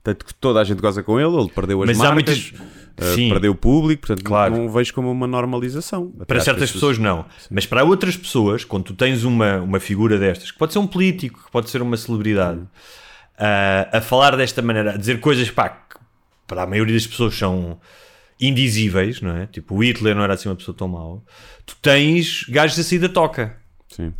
[0.03, 2.13] Tanto que toda a gente goza com ele, ele perdeu as Mas marcas,
[2.53, 2.53] muitas-
[2.97, 3.29] eh, Sim.
[3.29, 4.55] perdeu o público, portanto Claro.
[4.55, 6.11] não vejo como uma normalização.
[6.25, 9.79] Para certas que as pessoas não, mas para outras pessoas, quando tu tens uma, uma
[9.81, 12.61] figura destas, que pode ser um político, que pode ser uma celebridade,
[13.37, 15.97] ah, a falar desta maneira, a dizer coisas pá, que
[16.47, 17.77] para a maioria das pessoas são
[18.39, 19.47] indizíveis, não é?
[19.47, 21.23] Tipo, o Hitler não era assim uma pessoa tão mau.
[21.65, 23.57] Tu tens gajos a sair da toca.
[23.89, 24.13] Sim.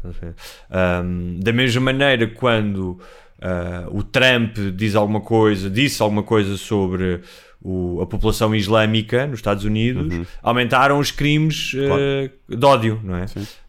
[0.70, 3.00] Ahm, da mesma maneira, quando
[3.42, 7.22] ah, o Trump diz alguma coisa, disse alguma coisa sobre
[7.62, 13.26] o- a população islâmica nos Estados Unidos, aumentaram os crimes ah, de ódio, não é?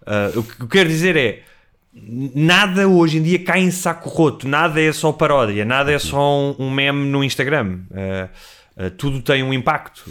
[0.06, 1.42] Ah, o que eu quero dizer é.
[2.00, 6.38] Nada hoje em dia cai em saco roto, nada é só paródia, nada é só
[6.52, 7.80] um, um meme no Instagram.
[7.92, 8.28] Ah,
[8.96, 10.04] tudo tem um impacto,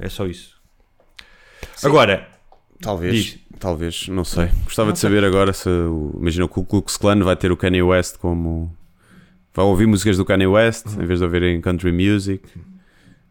[0.00, 0.56] é só isso.
[1.84, 2.26] Agora,
[2.80, 3.38] Talvez, Diz.
[3.58, 4.48] talvez, não sei.
[4.64, 5.68] Gostava de saber agora se
[6.18, 8.72] imagina que o Ku Klux Klan vai ter o Kanye West como
[9.52, 11.02] vai ouvir músicas do Kanye West Uhum.
[11.02, 12.48] em vez de ouvirem country music.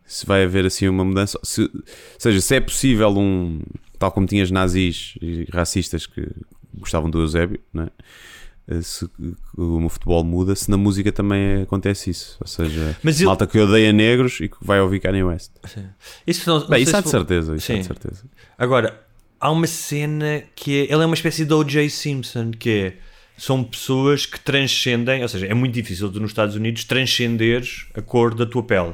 [0.06, 1.70] Se vai haver assim uma mudança, se, ou
[2.18, 3.62] seja, se é possível um
[4.00, 6.26] tal como tinhas nazis e racistas que
[6.74, 7.88] gostavam do Eusébio, né?
[8.82, 9.10] Se
[9.58, 13.58] o futebol muda, se na música também acontece isso, ou seja, Mas ele- malta que
[13.58, 15.52] odeia negros e que vai ouvir Kanye West.
[16.26, 17.80] isso não, não Bem, sei isso há de certeza, isso há Sim.
[17.82, 18.24] de certeza.
[18.58, 19.07] Agora,
[19.40, 20.94] há uma cena que é.
[20.94, 21.90] Ele é uma espécie de O.J.
[21.90, 22.94] Simpson, que é.
[23.38, 28.02] São pessoas que transcendem, ou seja, é muito difícil tu nos Estados Unidos transcenderes a
[28.02, 28.94] cor da tua pele.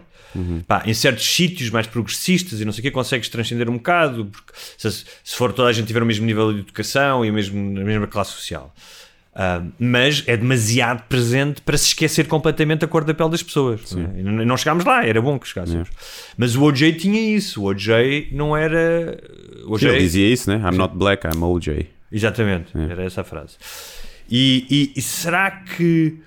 [0.67, 4.25] Pá, em certos sítios mais progressistas e não sei o que, consegues transcender um bocado,
[4.25, 7.33] porque se, se for toda a gente tiver o mesmo nível de educação e o
[7.33, 8.73] mesmo, a mesma classe social.
[9.35, 13.91] Ah, mas é demasiado presente para se esquecer completamente a cor da pele das pessoas.
[13.93, 14.23] não é?
[14.23, 15.89] Não, não chegámos lá, era bom que chegássemos.
[16.37, 17.63] Mas o OJ tinha isso.
[17.63, 19.17] O OJ não era.
[19.65, 20.57] O OJ, Ele dizia isso, né?
[20.57, 21.87] I'm not black, I'm OJ.
[22.11, 23.55] Exatamente, era essa a frase.
[24.29, 26.17] E, e- e será que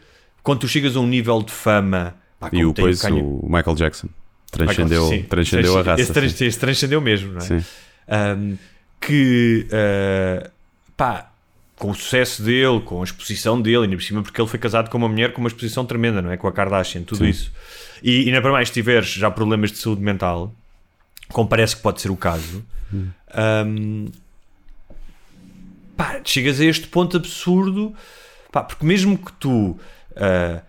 [0.42, 2.14] quando tu chegas a um nível de fama.
[2.38, 4.08] pá, E o, depois Kanye- o Michael Jackson
[4.50, 6.02] transcendeu, Sim, transcendeu a raça.
[6.02, 7.40] Esse, trans- esse transcendeu mesmo, não é?
[7.40, 7.64] Sim.
[8.08, 8.56] Um,
[9.00, 10.50] que uh,
[10.96, 11.30] pá,
[11.76, 14.88] com o sucesso dele, com a exposição dele, ainda por cima porque ele foi casado
[14.90, 16.36] com uma mulher com uma exposição tremenda, não é?
[16.36, 17.28] Com a Kardashian, tudo Sim.
[17.30, 17.52] isso.
[18.02, 20.54] E ainda para mais, se tiveres já problemas de saúde mental,
[21.28, 22.64] como parece que pode ser o caso,
[23.36, 24.06] um,
[25.96, 27.94] pá, chegas a este ponto absurdo,
[28.52, 30.60] pá, porque mesmo que tu uh,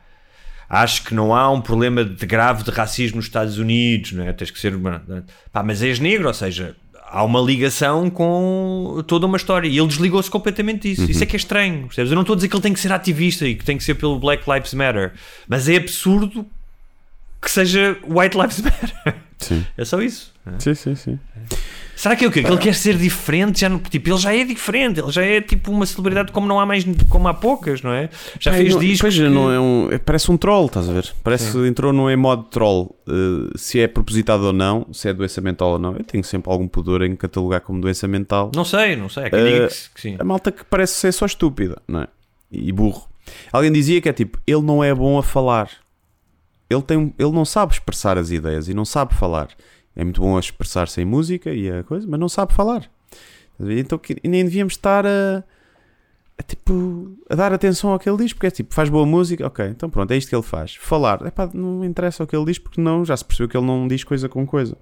[0.70, 4.34] acho que não há um problema de grave de racismo nos Estados Unidos, não é?
[4.34, 4.76] Tens que ser.
[4.76, 5.04] uma-
[5.52, 6.76] Pá, mas és negro, ou seja,
[7.10, 9.68] há uma ligação com toda uma história.
[9.68, 11.10] E ele desligou-se completamente disso.
[11.10, 11.88] Isso é que é estranho.
[11.88, 12.12] Percebes?
[12.12, 13.84] Eu não estou a dizer que ele tem que ser ativista e que tem que
[13.84, 15.14] ser pelo Black Lives Matter,
[15.48, 16.46] mas é absurdo
[17.42, 19.16] que seja White Lives Matter.
[19.38, 19.66] Sim.
[19.78, 20.34] É só isso.
[20.60, 21.20] Sim, sim, sim.
[21.98, 22.44] Será que é o quê?
[22.44, 23.60] Que ele quer ser diferente?
[23.62, 26.60] Já não, tipo, ele já é diferente, ele já é tipo uma celebridade como não
[26.60, 28.08] há mais, como há poucas, não é?
[28.40, 29.02] Já Ai, fez não, discos.
[29.02, 31.12] pois, que- não é um, é- parece um troll, estás a ver?
[31.24, 32.96] Parece que entrou no em modo troll.
[33.08, 35.94] Uh, se é propositado ou não, se é doença mental ou não.
[35.98, 38.52] Eu tenho sempre algum pudor em catalogar como doença mental.
[38.56, 39.24] Não sei, não sei.
[39.26, 40.16] Há quem diga Eh, que, que sim.
[40.20, 42.08] A malta que parece ser só estúpida, não é?
[42.52, 43.08] E burro.
[43.52, 45.70] Alguém dizia que é tipo, ele não é bom a falar.
[46.70, 49.48] Ele, tem, ele não sabe expressar as ideias e não sabe falar.
[49.98, 52.88] É muito bom a expressar-se em música e a coisa, mas não sabe falar.
[53.60, 55.44] Então nem devíamos estar a,
[56.38, 59.48] a, tipo, a dar atenção ao que ele diz, porque é tipo, faz boa música,
[59.48, 60.76] ok, então pronto, é isto que ele faz.
[60.76, 63.66] Falar, epá, não interessa o que ele diz, porque não, já se percebeu que ele
[63.66, 64.78] não diz coisa com coisa.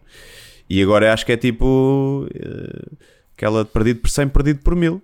[0.70, 3.07] E agora acho que é tipo eh,
[3.38, 5.01] aquela de perdido por 100, perdido por mil.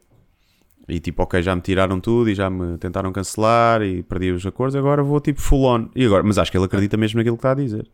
[0.89, 4.45] E tipo, ok, já me tiraram tudo e já me tentaram cancelar e perdi os
[4.45, 5.87] acordos, agora vou tipo full on.
[5.95, 7.87] E agora, mas acho que ele acredita mesmo naquilo que está a dizer.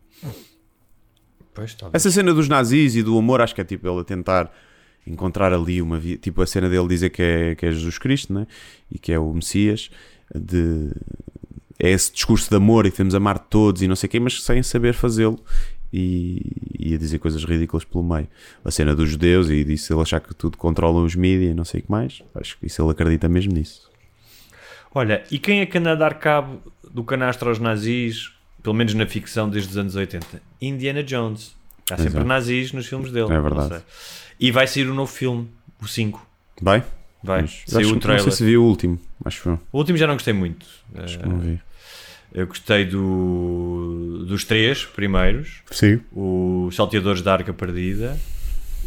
[1.58, 1.76] Pois.
[1.92, 4.52] Essa cena dos nazis e do amor, acho que é tipo ele a tentar
[5.04, 8.32] encontrar ali uma via, tipo a cena dele dizer que é, que é Jesus Cristo,
[8.32, 8.46] né?
[8.90, 9.90] E que é o Messias,
[10.32, 10.92] de
[11.80, 14.20] é esse discurso de amor e que temos amar todos e não sei o quê,
[14.20, 15.38] mas sem saber fazê-lo
[15.92, 16.42] e,
[16.78, 18.28] e a dizer coisas ridículas pelo meio.
[18.64, 21.64] A cena dos judeus e disso ele achar que tudo controlam os mídias e não
[21.64, 22.22] sei o que mais.
[22.34, 23.88] Acho que isso ele acredita mesmo nisso.
[24.92, 28.32] Olha, e quem é que anda a dar cabo do canastro aos nazis,
[28.62, 30.40] pelo menos na ficção desde os anos 80?
[30.60, 31.54] Indiana Jones.
[31.90, 32.26] Há sempre Exato.
[32.26, 33.32] nazis nos filmes dele.
[33.32, 33.82] É verdade.
[34.38, 35.48] E vai sair o novo filme,
[35.80, 36.24] o 5.
[36.60, 36.84] Vai?
[37.22, 37.42] Vai.
[37.42, 38.22] Mas Saiu o trailer.
[38.24, 39.52] Não sei se viu o último, acho que foi.
[39.72, 40.66] O último já não gostei muito.
[40.94, 41.60] Acho Eh, que não vi.
[42.34, 46.00] eu gostei do, dos três primeiros: Sim.
[46.12, 48.18] o Salteadores da Arca Perdida,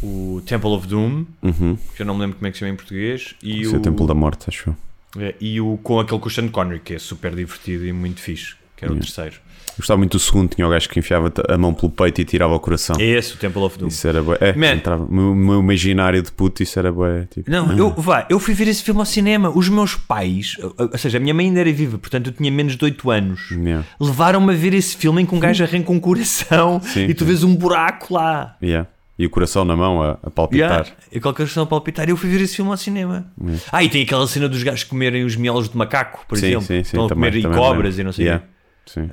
[0.02, 1.76] o Temple of Doom, Uhum.
[1.96, 3.76] que eu não me lembro como é que se chama em português, e Esse é
[3.76, 4.70] o, o Templo da Morte, acho
[5.16, 5.22] eu.
[5.22, 8.20] é, e o com aquele com o Sean Connery, que é super divertido e muito
[8.20, 9.00] fixe, que era o Yeah.
[9.06, 9.40] terceiro.
[9.76, 12.54] Gostava muito do segundo, tinha o gajo que enfiava a mão pelo peito e tirava
[12.54, 12.94] o coração.
[12.98, 13.88] É esse o Temple of Doom.
[13.88, 14.36] Isso era bué.
[14.40, 14.72] É, Man.
[14.74, 15.04] entrava.
[15.04, 17.26] O meu, o meu imaginário de puto, isso era bué.
[17.30, 19.48] Tipo, Não, ah, eu, vá, eu fui ver esse filme ao cinema.
[19.48, 22.76] Os meus pais, ou seja, a minha mãe ainda era viva, portanto eu tinha menos
[22.76, 23.50] de 8 anos.
[23.50, 27.14] yeah, Levaram-me a ver esse filme em que um gajo arranca um coração Sim, e
[27.14, 27.24] tu sim.
[27.30, 28.56] vês um buraco lá.
[28.62, 28.86] yeah.
[29.18, 30.70] E o coração na mão a, a palpitar.
[30.70, 32.08] Yeah, e qualquer questão a palpitar.
[32.08, 33.26] Eu fui ver esse filme ao cinema.
[33.70, 36.62] Ah, e tem aquela cena dos gajos comerem os miolos de macaco, por Sim, exemplo.
[36.66, 38.00] sim, sim, Estão a também- comer e também cobras lembro.
[38.00, 38.44] e não sei o Yeah.
[38.44, 38.52] quê.
[38.86, 39.10] Sim.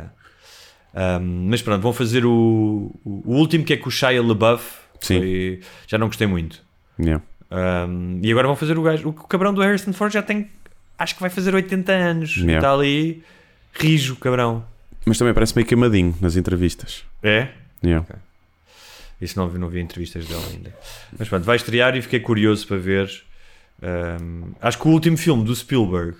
[0.94, 4.66] Um, mas pronto, vão fazer o, o, último que é com o Shia LaBeouf.
[5.02, 5.20] Sim.
[5.20, 6.62] Foi- já não gostei muito.
[7.00, 7.24] Yeah.
[7.52, 9.10] Um, e agora vão fazer o gajo.
[9.10, 10.50] O cabrão do Harrison Ford já tem.
[10.98, 12.36] Acho que vai fazer 80 anos.
[12.38, 12.58] Yeah.
[12.58, 13.24] Está ali.
[13.74, 14.66] Rijo, cabrão.
[15.06, 17.04] Mas também parece meio queimadinho nas entrevistas.
[17.24, 17.50] É?
[17.84, 18.06] Yeah.
[19.22, 20.76] Isso não, não vi entrevistas dele ainda.
[21.18, 23.10] Mas pronto, vai estrear e fiquei curioso para ver.
[23.82, 26.18] Um, acho que o último filme do Spielberg,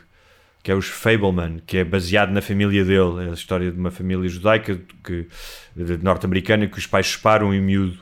[0.62, 3.92] que é os Fableman, que é baseado na família dele, é a história de uma
[3.92, 5.28] família judaica que,
[5.76, 7.98] de- norte-americana que os pais separam e o miúdo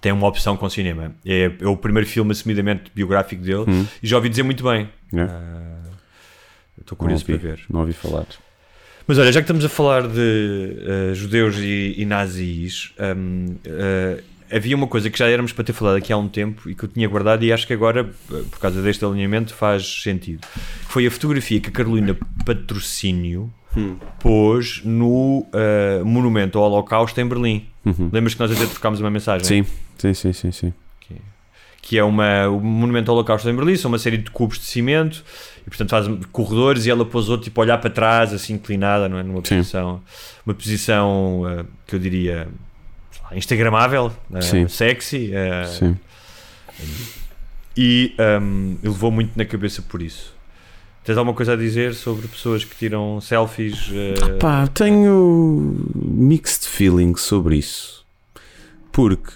[0.00, 1.14] tem uma opção com cinema.
[1.24, 3.64] É, é o primeiro filme assumidamente biográfico dele
[4.02, 4.88] e já ouvi dizer muito bem.
[5.12, 5.32] Yeah.
[5.34, 5.90] Ah,
[6.80, 7.60] Estou Não curioso ouvi, para ver.
[7.68, 8.26] Não ouvi falar.
[9.06, 14.22] Mas olha, já que estamos a falar de eh, judeus e, e nazis, hum, eh,
[14.50, 16.84] havia uma coisa que já éramos para ter falado aqui há um tempo e que
[16.84, 20.46] eu tinha guardado e acho que agora, por causa deste alinhamento, faz sentido.
[20.88, 23.52] Foi a fotografia que a Carolina Patrocínio
[24.18, 27.66] pôs no eh, Monumento ao Holocausto em Berlim.
[28.12, 29.46] Lembras que nós até trocámos uma mensagem?
[29.46, 30.52] Sim, sim, sim, sim.
[30.52, 30.72] sim.
[31.80, 34.64] que é uma, o Monumento ao Holocausto em Berlim, são uma série de cubos de
[34.64, 35.24] cimento
[35.66, 39.18] e portanto faz corredores e ela pousou tipo a olhar para trás, assim inclinada, não
[39.18, 39.22] é?
[39.22, 39.56] Numa Sim.
[39.56, 40.02] posição,
[40.44, 42.48] uma posição eh, que eu diria
[43.34, 44.66] instagramável, Sim.
[44.68, 45.96] sexy eh, sim.
[47.76, 50.34] e ehm, levou muito na cabeça por isso.
[51.04, 53.90] Tens alguma coisa a dizer sobre pessoas que tiram selfies?
[53.92, 58.04] eh, Pá, tenho mixed feelings sobre isso.
[58.92, 59.32] Porque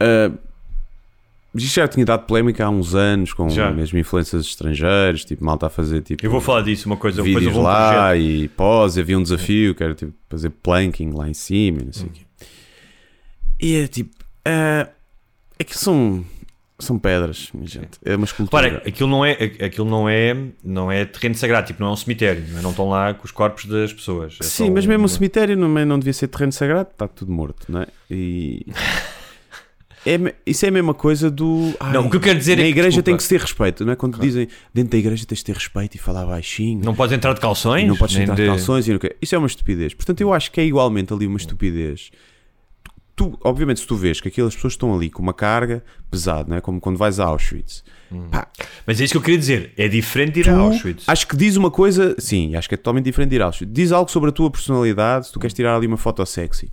[0.00, 0.30] ah,
[1.54, 3.70] isto já tinha dado polémica há uns anos com Já.
[3.70, 7.52] mesmo influências estrangeiras, tipo, malta a fazer tipo eu vou falar disso, uma coisa, vídeos
[7.52, 8.20] vou um lá projeto.
[8.20, 11.92] e pose, havia um desafio que era tipo fazer planking lá em cima e não
[11.92, 12.10] sei Hum.
[12.10, 12.20] o quê.
[13.60, 14.10] E é tipo,
[14.44, 14.88] ah,
[15.58, 16.24] é que são,
[16.78, 17.98] são pedras, minha gente.
[18.04, 18.62] É uma escultura.
[18.68, 21.96] Repara, aquilo não é, aquilo não é, não é terreno sagrado, tipo, não é um
[21.96, 22.70] cemitério, não é?
[22.70, 24.38] Estão lá com os corpos das pessoas.
[24.40, 27.30] É Sim, mas mesmo uma- o cemitério não, não devia ser terreno sagrado, está tudo
[27.32, 27.86] morto, não é?
[28.10, 28.66] E.
[30.06, 31.74] É, isso é a mesma coisa do.
[31.78, 33.04] ai, Não, o que eu quero dizer na é que, igreja desculpa.
[33.04, 33.96] tem que se ter respeito, não é?
[33.96, 36.82] Quando dizem dentro da igreja tens de ter respeito e falar baixinho.
[36.82, 37.86] Não podes entrar de calções?
[37.86, 38.98] não podes sentar de- calções e não.
[39.20, 39.92] Isso é uma estupidez.
[39.92, 42.10] Portanto, eu acho que é igualmente ali uma estupidez.
[43.20, 46.56] Tu, obviamente, se tu vês que aquelas pessoas estão ali com uma carga pesada, não
[46.56, 46.60] é?
[46.62, 47.84] Como quando vais a Auschwitz.
[48.30, 48.48] Pá,
[48.86, 49.74] Mas é isso que eu queria dizer.
[49.76, 51.04] É diferente de ir a tu, Auschwitz.
[51.06, 53.70] acho que diz uma coisa, sim, acho que é totalmente diferente de ir a Auschwitz.
[53.74, 56.72] Diz algo sobre a tua personalidade, se tu queres tirar ali uma foto sexy.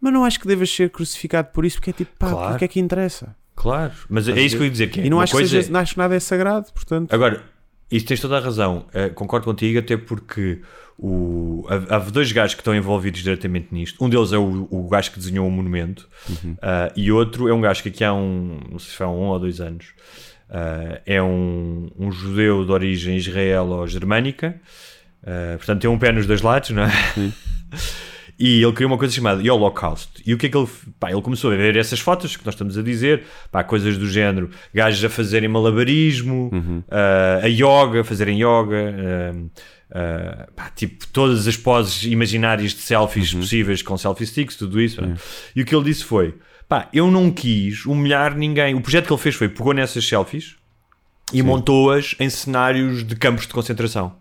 [0.00, 2.54] Mas não acho que devas ser crucificado por isso, porque é tipo, pá, Claro.
[2.54, 3.36] o que é que interessa?
[3.54, 3.92] Claro.
[4.08, 4.86] Mas é isso que eu ia dizer.
[4.90, 5.46] Que é E não acho, coisa...
[5.56, 7.12] que seja, não acho que nada é sagrado, portanto.
[7.12, 7.42] Agora,
[7.90, 8.86] isto tens toda a razão.
[8.94, 10.62] Eh, concordo contigo, até porque
[11.02, 11.66] o,
[12.12, 14.02] dois gajos que estão envolvidos diretamente nisto.
[14.02, 16.08] Um deles é o, o gajo que desenhou o monumento,
[16.62, 19.08] ah, e outro é um gajo que aqui há um, não sei se foi há
[19.08, 19.86] um ou dois anos,
[20.48, 24.54] ah, é um, um judeu de origem israelo-germânica,
[25.24, 26.92] ah, portanto tem um pé nos dois lados, não é?
[28.38, 30.20] E ele criou uma coisa chamada Holocaust.
[30.26, 30.66] E o que é que ele.
[30.98, 33.22] Pá, ele começou a ver essas fotos que nós estamos a dizer,
[33.52, 36.50] pá, coisas do género, gajos a fazerem malabarismo,
[36.90, 39.36] ah, a yoga, a fazerem yoga,
[39.94, 45.00] ah, pá, tipo, todas as poses imaginárias de selfies possíveis com selfie sticks, tudo isso.
[45.02, 45.08] pá.
[45.54, 46.34] E o que ele disse foi:
[46.68, 48.74] pá, eu não quis humilhar ninguém.
[48.74, 50.56] O projeto que ele fez foi: pegou nessas selfies
[51.32, 54.16] e montou-as em cenários de campos de concentração.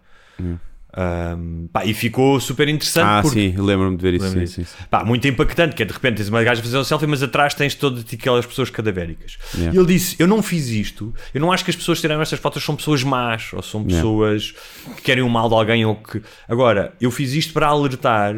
[0.93, 4.29] Um, pá, e ficou super interessante Ah, porque sim, lembro-me de ver isso.
[4.29, 4.83] Sim, sim, sim.
[4.89, 7.23] Pá, muito impactante, que é de repente tens uma gaja a fazer um selfie, mas
[7.23, 9.37] atrás tens todas aquelas pessoas cadavéricas.
[9.55, 9.73] Yeah.
[9.73, 12.21] E ele disse: Eu não fiz isto, eu não acho que as pessoas que tiraram
[12.21, 13.95] estas fotos são pessoas más, ou são Yeah.
[13.95, 14.53] pessoas
[14.97, 16.21] que querem o mal de alguém, ou que.
[16.47, 18.35] Agora, eu fiz isto para alertar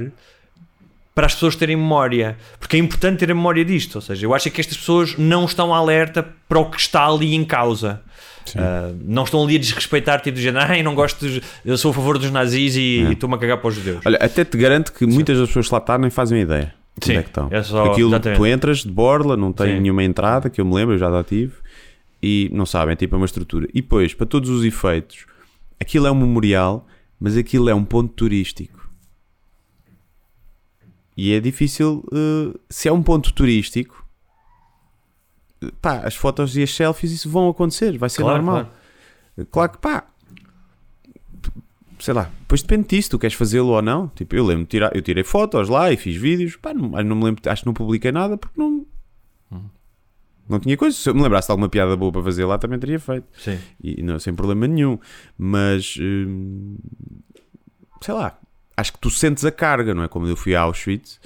[1.15, 3.95] para as pessoas terem memória, porque é importante ter a memória disto.
[3.95, 7.35] Ou seja, eu acho que estas pessoas não estão alerta para o que está ali
[7.35, 8.01] em causa.
[8.57, 11.93] Ah, não estão ali a desrespeitar, tipo, dizendo, ai, não gosto, dos- eu sou a
[11.93, 14.01] favor dos nazis e e estou-me a cagar para os judeus.
[14.05, 16.73] Olha, até te garanto que muitas das pessoas que lá estão nem fazem ideia.
[16.99, 17.47] de Sim, onde é que estão?
[17.51, 18.37] é só- Aquilo, exatamente.
[18.37, 19.79] tu entras de borla, não tem Sim.
[19.81, 21.53] nenhuma entrada, que eu me lembro, eu já lá tive,
[22.21, 23.67] e não sabem, é tipo uma estrutura.
[23.73, 25.25] E depois, para todos os efeitos,
[25.79, 26.87] aquilo é um memorial,
[27.19, 28.87] mas aquilo é um ponto turístico.
[31.15, 34.02] E é difícil, eh, se é um ponto turístico,
[35.81, 38.69] pá, as fotos e as selfies, isso vão acontecer, vai ser Claro, normal.
[39.51, 40.05] Claro que pá,
[41.99, 44.07] sei lá, depois depende disso, tu queres fazê-lo ou não.
[44.09, 47.15] Tipo, eu lembro de tirar, eu tirei fotos lá e fiz vídeos, pá, não, não
[47.15, 48.85] me lembro, acho que não publiquei nada porque não.
[50.47, 50.95] Não tinha coisa.
[50.95, 53.25] Se eu me lembrasse de alguma piada boa para fazer lá, também teria feito.
[53.37, 53.57] Sim.
[53.81, 54.99] E não, sem problema nenhum.
[55.37, 56.75] Mas hum,
[58.01, 58.37] sei lá,
[58.75, 60.07] acho que tu sentes a carga, não é?
[60.07, 61.19] Como eu fui a Auschwitz,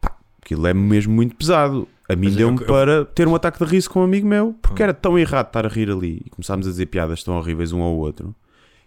[0.00, 1.88] pá, aquilo é mesmo muito pesado.
[2.12, 4.82] A mim deu-me eu- para ter um ataque de riso com um amigo meu, porque
[4.82, 7.80] era tão errado estar a rir ali e começámos a dizer piadas tão horríveis um
[7.82, 8.34] ao outro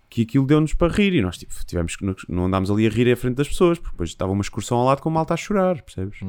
[0.08, 3.12] que aquilo deu-nos para rir e nós tipo, tivemos que não andámos ali a rir
[3.12, 5.82] à frente das pessoas, porque depois estava uma excursão ao lado com malta a chorar,
[5.82, 6.20] percebes?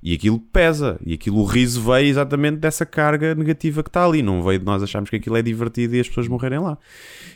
[0.00, 4.22] E aquilo pesa, e aquilo o riso veio exatamente dessa carga negativa que está ali,
[4.22, 6.78] não veio de nós acharmos que aquilo é divertido e as pessoas morrerem lá.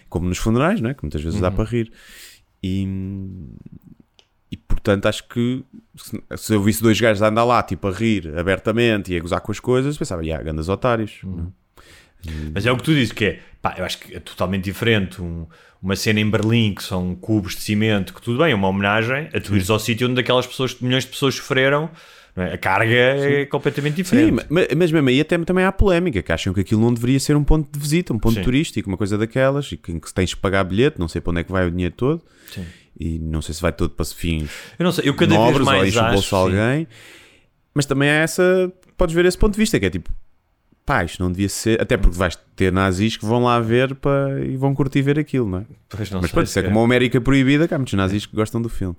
[0.08, 0.94] Como nos funerais, não é?
[0.94, 1.90] Que muitas vezes dá para rir.
[2.62, 2.86] E,
[4.50, 5.64] e portanto acho que
[5.96, 9.20] se, se eu visse dois gajos a andar lá, tipo a rir abertamente e a
[9.20, 11.20] gozar com as coisas, pensava, yeah, grandes otários.
[11.24, 12.30] é?
[12.54, 15.20] Mas é o que tu dizes, que é, pá, eu acho que é totalmente diferente.
[15.22, 15.46] Um-
[15.82, 19.28] uma cena em Berlim que são cubos de cimento, que tudo bem, é uma homenagem
[19.32, 21.90] a tu ires ao sítio onde aquelas pessoas, milhões de pessoas sofreram.
[22.34, 22.54] é?
[22.54, 24.32] A carga é completamente Sim, diferente.
[24.32, 27.20] ma- ma- mas mesmo aí até também há polémica, que acham que aquilo não deveria
[27.20, 28.42] ser um ponto de visita, um ponto Sim.
[28.42, 31.30] turístico, uma coisa daquelas, e que, em que tens que pagar bilhete, não sei para
[31.30, 32.22] onde é que vai o dinheiro todo,
[32.52, 32.64] Sim.
[32.98, 35.68] E não sei se vai todo para fins Eu não sei, eu cada nobres vez
[35.68, 36.12] ou mais o acho.
[36.12, 36.44] bolso a sim.
[36.44, 36.88] alguém,
[37.74, 40.10] mas também há essa, podes ver esse ponto de vista, que é tipo,
[40.86, 44.44] pá, isto não devia ser, até porque vais ter nazis que vão lá ver para,
[44.46, 45.60] e vão curtir ver aquilo, não é?
[45.62, 48.34] Não mas sei pronto, isso é como a América Proibida, que há muitos nazis que
[48.36, 48.96] gostam do filme.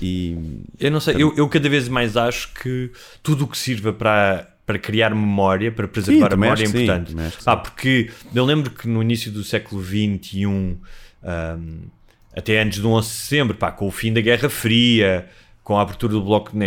[0.00, 2.90] E Eu não sei, eu, eu cada vez mais acho que
[3.22, 6.82] tudo o que sirva para, para criar memória, para preservar a também memória é sim,
[6.84, 7.12] importante.
[7.12, 7.56] sim.
[7.62, 10.78] porque eu lembro que no início do século XXI, um,
[12.34, 15.26] até antes do 11 de setembro, pá, com o fim da Guerra Fria,
[15.62, 16.58] com a abertura do Bloco de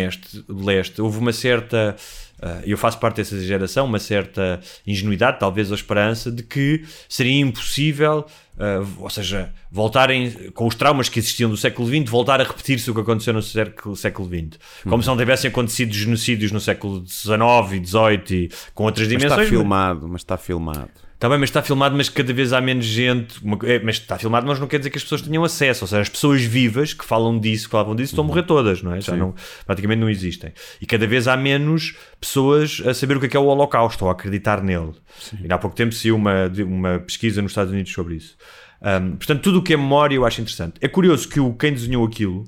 [0.48, 1.96] Leste, houve uma certa.
[2.42, 7.40] ah, eu faço parte dessa geração, uma certa ingenuidade, talvez a esperança, de que seria
[7.42, 8.26] impossível,
[8.58, 12.90] ah, ou seja, voltarem com os traumas que existiam do século XX, voltar a repetir-se
[12.92, 14.60] o que aconteceu no século, século XX.
[14.84, 17.42] Como se não tivessem acontecido genocídios no século XIX
[17.74, 19.42] e XVIII e com outras mas dimensões.
[19.42, 21.03] está filmado, mas está filmado.
[21.24, 23.40] Está bem, mas está filmado, mas cada vez há menos gente.
[23.64, 25.86] É, mas está filmado, mas não quer dizer que as pessoas tenham acesso.
[25.86, 28.84] Ou seja, as pessoas vivas que falam disso, que falavam disso, estão a morrer todas,
[28.84, 29.00] não é?
[29.00, 29.34] Já não,
[29.66, 30.52] praticamente não existem.
[30.82, 34.04] E cada vez há menos pessoas a saber o que é, que é o Holocausto
[34.04, 34.96] ou a acreditar nele.
[35.42, 38.36] E há pouco tempo saiu uma, uma pesquisa nos Estados Unidos sobre isso.
[38.82, 40.74] Ahm, portanto, tudo o que é memória eu acho interessante.
[40.82, 42.44] É curioso que o, quem desenhou aquilo,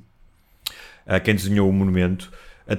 [1.08, 2.30] ah, quem desenhou o monumento,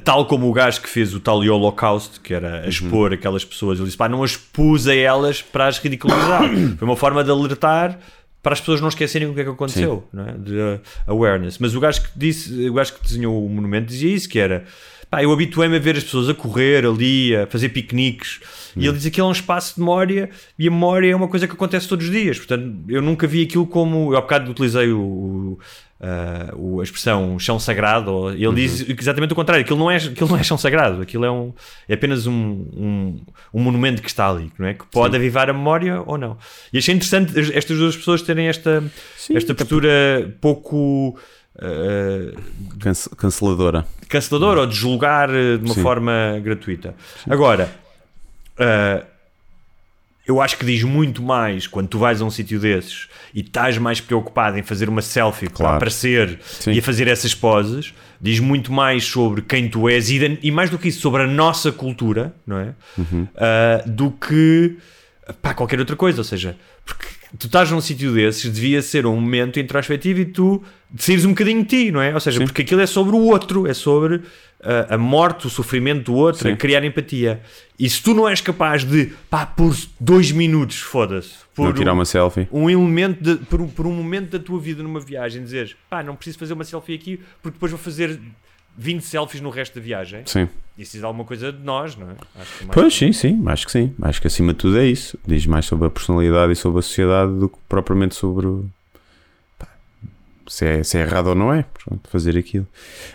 [0.02, 3.78] tal como o gajo que fez o tal Holocaust, que era a expor aquelas pessoas,
[3.78, 6.42] ele disse: pá, não as pus a elas para as ridicularizar.
[6.76, 7.98] Foi uma forma de alertar
[8.42, 10.32] para as pessoas não esquecerem o que é que aconteceu, não é?
[10.32, 11.58] de uh, awareness.
[11.58, 14.64] Mas o gajo que disse, o gajo que desenhou o monumento dizia isso: que era
[15.10, 18.40] pá, eu habituei-me a ver as pessoas a correr ali, a fazer piqueniques,
[18.76, 21.28] e ele diz que aquilo é um espaço de memória e a memória é uma
[21.28, 22.36] coisa que acontece todos os dias.
[22.38, 24.12] Portanto, eu nunca vi aquilo como.
[24.12, 25.58] Eu há bocado utilizei o, o,
[26.00, 29.96] uh, o- a expressão chão sagrado, ou- ele diz exatamente o contrário: aquilo não é,
[29.96, 31.52] aquilo não é chão sagrado, aquilo é, um,
[31.88, 33.20] é apenas um, um,
[33.54, 34.74] um monumento que está ali, não é?
[34.74, 36.36] que pode avivar a memória ou não.
[36.72, 38.84] E achei interessante estas duas pessoas terem esta,
[39.34, 41.18] esta postura pouco.
[41.56, 42.36] uh,
[42.78, 43.86] Cance- canceladora.
[44.08, 45.82] cancelador ou deslogar eh, de uma Sim.
[45.82, 46.94] forma gratuita.
[47.28, 47.68] Agora,
[48.58, 49.02] eh,
[50.26, 53.78] eu acho que diz muito mais quando tu vais a um sítio desses e estás
[53.78, 55.76] mais preocupado em fazer uma selfie para Claro.
[55.76, 56.72] aparecer Sim.
[56.72, 57.94] e a fazer essas poses.
[58.20, 61.26] Diz muito mais sobre quem tu és e, e mais do que isso, sobre a
[61.26, 62.74] nossa cultura, não é?
[62.98, 63.28] Uhum.
[63.36, 64.76] Ah, do que
[65.40, 66.18] pá, qualquer outra coisa.
[66.18, 67.06] Ou seja, porque
[67.38, 70.62] tu estás num sítio desses, devia ser um momento introspectivo e tu
[70.96, 72.14] saíres um bocadinho de ti, não é?
[72.14, 74.22] Ou seja, porque aquilo é sobre o outro, é sobre
[74.62, 76.52] ah, a morte, o sofrimento do outro, Sim.
[76.54, 77.40] a criar empatia.
[77.78, 81.92] E se tu não és capaz de, pá, por dois minutos, foda-se, por Não tirar
[81.92, 82.48] um- uma selfie.
[82.50, 86.02] um elemento de- por, um- por um momento da tua vida numa viagem, dizeres pá,
[86.02, 88.18] não preciso fazer uma selfie aqui porque depois vou fazer
[88.78, 90.22] 20 selfies no resto da viagem.
[90.26, 90.48] Sim.
[90.78, 92.14] Isso diz alguma coisa de nós, não é?
[92.14, 93.94] Que mais- Pois, sim, sim, acho que sim.
[94.02, 95.18] Acho que acima de tudo é isso.
[95.26, 98.68] Diz mais sobre a personalidade e sobre a sociedade do que propriamente sobre o-
[99.58, 99.66] pá,
[100.46, 101.64] se, é, se é errado ou não é.
[101.84, 102.66] Pronto, fazer aquilo.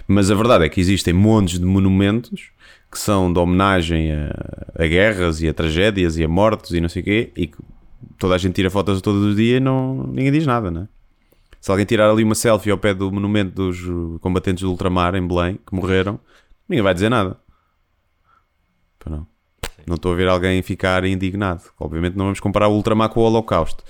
[0.07, 2.49] Mas a verdade é que existem montes de monumentos
[2.91, 6.89] que são de homenagem a, a guerras e a tragédias e a mortos e não
[6.89, 7.57] sei o quê e que
[8.17, 10.87] toda a gente tira fotos todos os dias e não, ninguém diz nada, não é?
[11.61, 15.25] Se alguém tirar ali uma selfie ao pé do monumento dos combatentes do ultramar em
[15.25, 16.19] Belém que morreram,
[16.67, 17.39] ninguém vai dizer nada.
[19.05, 19.27] Não.
[19.87, 21.63] Não estou a ver alguém ficar indignado.
[21.79, 23.83] Obviamente não vamos comparar o ultramar com o holocausto.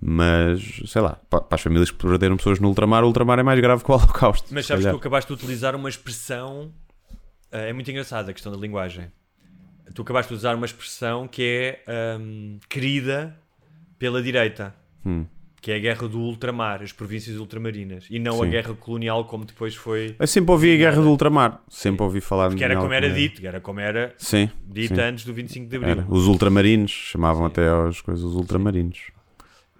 [0.00, 3.42] Mas, sei lá, pa- para as famílias que perderam pessoas no ultramar, o ultramar é
[3.42, 4.52] mais grave que o holocausto.
[4.52, 6.70] Mas sabes que tu acabaste de utilizar uma expressão.
[7.52, 9.10] eh, É muito engraçado a questão da linguagem.
[9.94, 11.42] Tu acabaste de usar uma expressão que
[11.86, 13.38] é hum, querida
[13.98, 14.74] pela direita,
[15.06, 15.26] Hum.
[15.64, 18.50] Que é a guerra do ultramar, as províncias ultramarinas, e não a Sim.
[18.50, 20.14] guerra colonial como depois foi.
[20.18, 21.62] Eu sempre ouvi a guerra do ultramar.
[21.70, 24.50] Sempre ouvi falar Que era como era dito, era como era Sim.
[24.66, 25.00] dito sim.
[25.00, 25.90] antes do 25 de Abril.
[25.92, 26.06] Era.
[26.06, 29.10] Os ultramarinos chamavam até aos coisas os ultramarinos.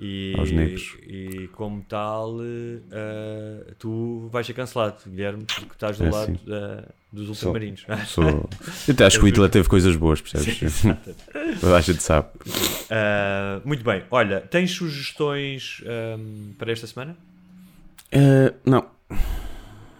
[0.00, 0.96] E, aos negros.
[1.06, 6.38] e como tal, eh, tu vais ser cancelado, Guilherme, porque estás do É, lado sim.
[6.48, 7.86] eh, dos ultramarinos.
[8.06, 8.24] Sou...
[8.88, 10.82] Eu até acho que o Hitler teve coisas boas, percebes?
[11.60, 12.28] Toda a gente sabe.
[12.44, 15.82] Uh, muito bem, olha, tens sugestões
[16.18, 17.16] um, para esta semana?
[18.10, 18.86] Eh, não,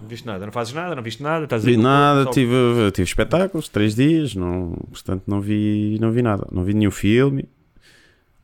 [0.01, 2.31] Não viste nada, não fazes nada, não viste nada, estás vi nada.
[2.31, 6.47] Tive, tive espetáculos, três dias, não, portanto não vi, não vi nada.
[6.53, 7.49] Não vi nenhum filme,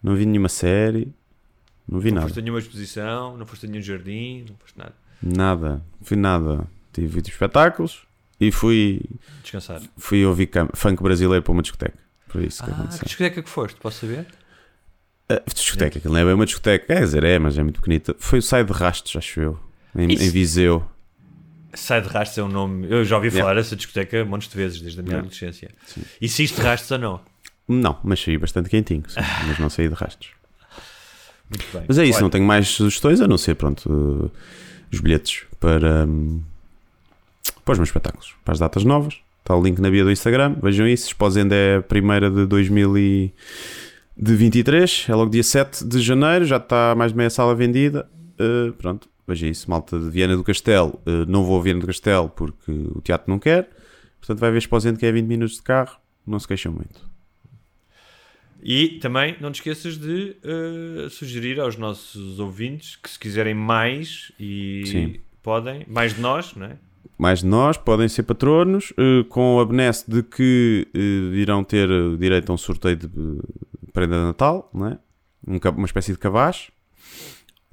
[0.03, 1.13] não vi nenhuma série,
[1.89, 2.27] não vi Não nada.
[2.29, 4.95] foste a nenhuma exposição, não foste a nenhum jardim, não foste nada.
[5.23, 6.67] Nada, fui nada.
[6.93, 8.10] Tive, tive espetáculos
[8.41, 9.03] e fui,
[9.43, 9.81] Descansar.
[9.99, 11.99] fui ouvir funk brasileiro para uma discoteca.
[12.29, 13.01] Por isso que Ah, aconteceu.
[13.01, 14.27] que discoteca que foste, posso saber?
[15.29, 18.15] Ah, discoteca, aquilo não é bem uma discoteca, quer dizer, é, mas é muito bonita.
[18.19, 19.61] Foi o Sai de Rastos, acho eu,
[19.97, 20.85] em, em Viseu.
[21.75, 22.87] Sai de Rastos é um nome.
[22.91, 23.43] Eu já ouvi Yeah.
[23.49, 25.27] falar dessa discoteca montes de vezes, desde a minha Yeah.
[25.29, 25.71] adolescência.
[26.21, 27.21] E se isto de Rastos ou não?
[27.69, 30.31] Não, mas saí bastante quentinho, sim, mas não saí de rastos.
[31.49, 31.85] Muito bem.
[31.87, 34.31] Mas é isso, Olha, não tenho mais sugestões a não ser, pronto, uh,
[34.93, 36.43] os bilhetes para, hum,
[37.71, 39.21] para os meus espetáculos, para as datas novas.
[39.39, 41.07] Está o link na bio do Instagram, vejam isso.
[41.07, 47.13] Exposenda é a primeira de 2023, é logo dia 7 de janeiro, já está mais
[47.13, 48.11] de meia sala vendida.
[48.41, 51.01] Uh, pronto, veja isso, malta de Viana do Castelo.
[51.07, 53.71] Uh, não vou a Viana do Castelo porque o teatro não quer,
[54.19, 55.97] portanto vai ver Exposenda que é 20 minutos de carro,
[56.27, 57.09] não se queixam muito.
[58.61, 64.33] E também não te esqueças de eh, sugerir aos nossos ouvintes que se quiserem mais
[64.39, 65.21] e Sim.
[65.43, 66.77] podem, mais de nós, não é?
[67.19, 71.89] Mais de nós, podem ser patronos, eh, com a benesse de que eh, irão ter
[72.19, 74.99] direito a um sorteio de eh, prenda de Natal, não é?
[75.47, 76.71] Um uma espécie de cabaz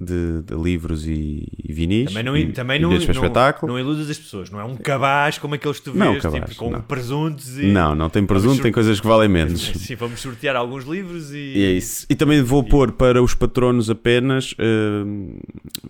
[0.00, 2.06] de, de livros e, e vinis.
[2.12, 5.38] Também não, e, também e não, não, não iludas as pessoas, não é um cabaz
[5.38, 6.80] como aqueles que tu Não, vês, cabaz, tipo, com não.
[6.82, 7.66] presuntos e.
[7.66, 9.60] Não, não tem presunto, tem coisas que valem menos.
[9.74, 11.52] Sim, vamos sortear alguns livros e.
[11.56, 12.06] E é isso.
[12.08, 15.04] E também vou pôr para os patronos apenas eh,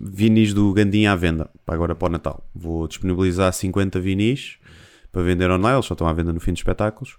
[0.01, 2.43] vinis do Gandim à venda, para agora para o Natal.
[2.55, 4.57] Vou disponibilizar 50 vinis
[5.11, 7.15] para vender online, eles só estão à venda no fim dos espetáculos.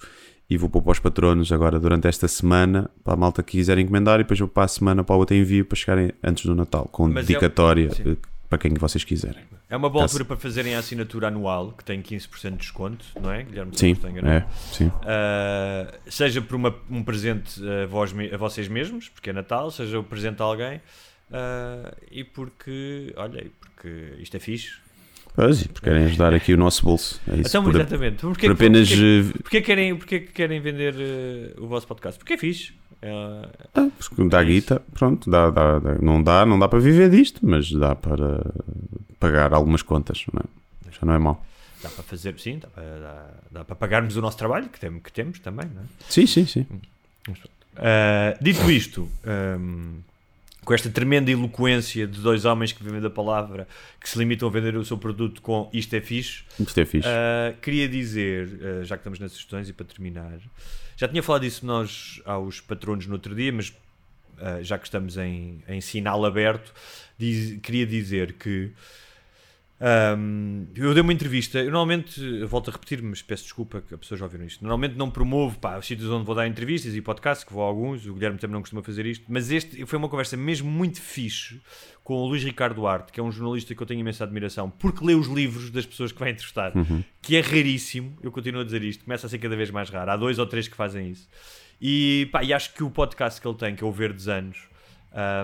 [0.51, 3.79] E vou pôr para os patronos agora durante esta semana, para a malta que quiser
[3.79, 6.55] encomendar, e depois vou para a semana para o outro envio para chegarem antes do
[6.57, 8.17] Natal, com Mas é- dedicatória eh,
[8.49, 9.45] para quem vocês quiserem.
[9.69, 13.05] É uma boa Caso- altura para fazerem a assinatura anual, que tem 15% de desconto,
[13.23, 13.71] não é, Guilherme?
[13.79, 14.87] Sim, é, sim.
[14.89, 20.01] Uh, seja por uma- um presente a, vós, a vocês mesmos, porque é Natal, seja
[20.01, 20.79] um presente a alguém,
[21.31, 24.73] uh, e porque, olha, porque isto é fixe.
[25.35, 27.21] Pois, porque querem ajudar aqui o nosso bolso.
[27.29, 27.49] É isso.
[27.49, 28.21] Então, por, exatamente.
[28.21, 28.89] Porquê, por apenas.
[28.89, 32.19] porquê, eh, porquê querem, porquê que querem vender eh, o vosso podcast?
[32.19, 32.73] Porque é fixe.
[33.03, 33.49] É,
[33.99, 37.73] porque dá guita, pronto, dá, dá, dá- não, dá, não dá para viver disto, mas
[37.73, 38.45] dá para
[39.19, 40.91] pagar algumas contas, não é?
[40.93, 41.43] já não é mau.
[41.83, 44.99] dá para fazer, sim, dá para, dá, dá para pagarmos o nosso trabalho, que, tem,
[45.01, 45.85] que temos também, não é?
[46.11, 46.67] Sim, sim, sim.
[47.31, 49.09] Uh, dito isto,
[49.59, 50.01] um,
[50.65, 53.67] com esta tremenda eloquência de dois homens que vivem da palavra,
[54.01, 57.09] que se limitam a vender o seu produto com isto é fixe, Isto é fixe.
[57.09, 60.39] uh, queria dizer, uh, já que estamos nas sugestões e para terminar,
[60.97, 65.17] já tinha falado disso nós aos patronos no outro dia, mas uh, já que estamos
[65.17, 66.73] em, em sinal aberto,
[67.19, 68.71] diz- queria dizer que
[69.81, 73.95] um, eu dei uma entrevista, eu normalmente, eu volto a repetir, mas peço desculpa que
[73.95, 74.61] as pessoas já ouviram isto.
[74.63, 77.67] Normalmente não promovo pá, os sítios onde vou dar entrevistas e podcasts, que vou a
[77.67, 81.01] alguns, o Guilherme também não costuma fazer isto, mas este foi uma conversa mesmo muito
[81.01, 81.61] fixe
[82.05, 85.03] com o Luís Ricardo Duarte, que é um jornalista que eu tenho imensa admiração, porque
[85.05, 86.73] lê os livros das pessoas que vai entrevistar,
[87.23, 90.11] que é raríssimo, eu continuo a dizer isto, começa a ser cada vez mais raro.
[90.11, 91.27] Há dois ou três que fazem isso.
[91.81, 94.59] E, pá, e acho que o podcast que ele tem, que é o Verdes Anos,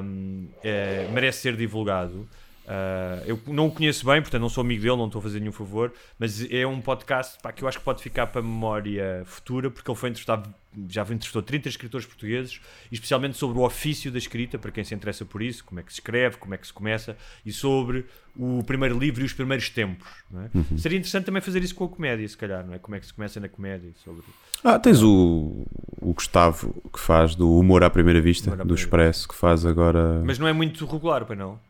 [0.05, 2.29] um, é- merece ser divulgado.
[2.67, 5.39] Uh, eu não o conheço bem, portanto não sou amigo dele, não estou a fazer
[5.39, 8.45] nenhum favor, mas é um podcast pá, que eu acho que pode ficar para a
[8.45, 10.53] memória futura, porque ele foi entrevistado,
[10.89, 12.61] já entrevistou 30 escritores portugueses,
[12.91, 15.93] especialmente sobre o ofício da escrita, para quem se interessa por isso, como é que
[15.93, 18.05] se escreve, como é que se começa, e sobre
[18.37, 20.09] o primeiro livro e os primeiros tempos.
[20.35, 20.77] é?
[20.77, 22.79] Seria interessante também fazer isso com a comédia, se calhar, não é?
[22.81, 24.23] Como é que se começa na comédia, sobre
[24.65, 25.65] Ah, tens o,
[26.01, 29.65] o Gustavo que faz do Humor à Primeira Vista, à do Primeira Expresso, que faz
[29.65, 30.21] agora.
[30.25, 31.61] Mas não é muito regular, para não?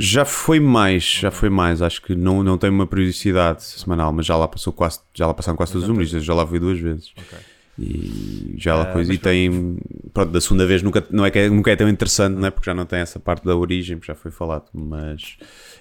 [0.00, 1.82] Já foi mais, já foi mais.
[1.82, 5.34] Acho que não, não tem uma periodicidade semanal, mas já lá passou quase, já lá
[5.34, 7.12] passaram quase todos os humoristas, já lá fui duas vezes.
[7.16, 7.38] Ok.
[7.78, 9.12] E já lá Ah, coisa.
[9.12, 9.78] E tem,
[10.12, 12.50] pronto, da segunda vez nunca, não é que é, nunca é tão interessante, não é?
[12.50, 15.36] Porque já não tem essa parte da origem, porque já foi falado, mas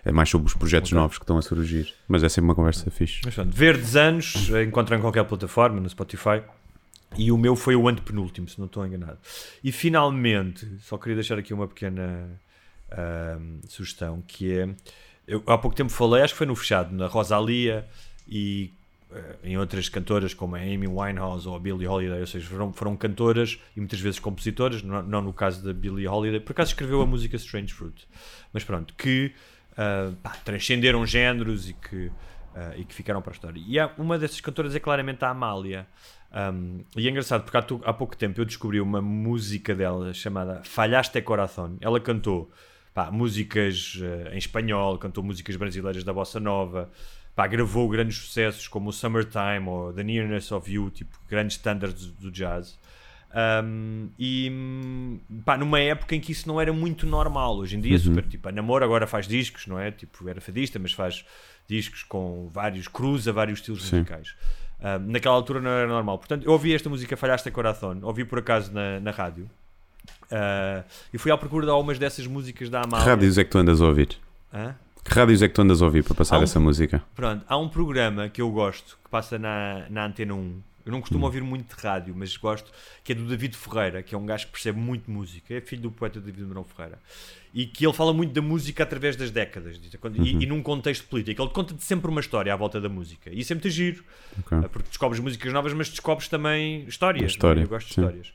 [0.05, 1.93] é mais sobre os projetos novos que estão a surgir.
[2.07, 3.21] Mas é sempre uma conversa fixe.
[3.25, 6.41] Mas pronto, Verdes Anos, eh, encontram em qualquer plataforma, no Spotify.
[7.17, 9.17] E o meu foi o antepenúltimo, se não estou enganado.
[9.63, 12.29] E finalmente, só queria deixar aqui uma pequena
[13.67, 14.69] sugestão, que é...
[15.27, 17.87] Eu há pouco tempo falei, acho que foi no fechado, na Rosalia
[18.27, 18.73] e
[19.11, 22.73] eh, em outras cantoras como a Amy Winehouse ou a Billie Holiday, ou seja, foram,
[22.73, 26.71] foram cantoras e muitas vezes compositoras, não, não no caso da Billie Holiday, por acaso
[26.71, 28.07] escreveu a música Strange Fruit,
[28.51, 29.31] mas pronto, que
[29.79, 32.11] ah, pá, transcenderam géneros e que,
[32.53, 33.63] ah, e que ficaram para a história.
[33.65, 35.87] E há, uma dessas cantoras é claramente a Amália.
[36.31, 40.61] Um, e é engraçado porque há, há pouco tempo eu descobri uma música dela chamada
[40.65, 41.77] Falhaste Corazón.
[41.79, 42.51] Ela cantou
[42.93, 46.89] pá, músicas eh, em espanhol, cantou músicas brasileiras da bossa nova,
[47.35, 52.07] pá, gravou grandes sucessos como o Summertime ou The Nearness of You, tipo grandes standards
[52.07, 52.77] do jazz.
[53.63, 54.51] Um, e
[55.45, 57.57] pá, numa época em que isso não era muito normal.
[57.57, 59.91] Hoje em dia, super tipo, a namoro agora faz discos, não é?
[59.91, 61.23] Tipo, era fadista, mas faz
[61.67, 63.97] discos com vários, cruza vários estilos Sim.
[63.97, 64.35] musicais.
[64.79, 66.17] Um, naquela altura não era normal.
[66.17, 69.49] Portanto, eu ouvi esta música Falhaste Coração, ouvi por acaso na, na rádio.
[70.31, 73.05] Uh, e fui à procura de algumas dessas músicas da Que Amália.
[73.05, 74.17] rádios é que tu andas a ouvir?
[74.53, 74.75] Hã?
[75.03, 77.01] Que rádios é que tu andas a ouvir para passar um- essa música?
[77.15, 80.61] Pronto, há um programa que eu gosto que passa na, na Antena 1.
[80.85, 82.71] Eu não costumo ouvir muito de rádio, mas gosto,
[83.03, 85.83] que é do David Ferreira, que é um gajo que percebe muito música, é filho
[85.83, 86.97] do poeta David Mourão Ferreira.
[87.53, 89.79] E que ele fala muito da música através das décadas
[90.15, 91.41] e, e num contexto político.
[91.43, 93.29] Ele conta-te sempre uma história à volta da música.
[93.31, 94.03] E isso é muito giro,
[94.39, 94.57] Ok.
[94.57, 97.23] eh, porque descobres músicas novas, mas descobres também histórias.
[97.25, 97.63] A história, é?
[97.63, 98.01] Eu gosto de sim.
[98.01, 98.33] histórias.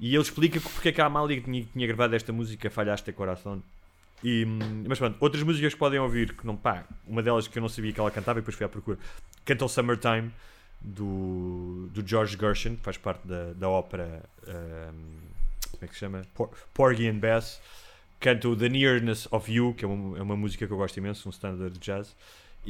[0.00, 3.62] E ele explica porque é que a Amália tinha, tinha gravado esta música, Falhaste Coração.
[4.22, 7.58] E, hum, mas pronto, outras músicas que podem ouvir, que não pá, uma delas que
[7.58, 8.98] eu não sabia que ela cantava e depois fui à procura,
[9.44, 10.32] canta o Summertime
[10.80, 15.18] do, do George Gershon, que faz parte da, da ópera, hum,
[15.72, 16.22] como é que se chama?
[16.34, 17.60] Por, Porgy and Bess.
[18.20, 20.96] Canta o The Nearness of You, que é uma, é uma música que eu gosto
[20.96, 22.16] imenso, um standard de jazz.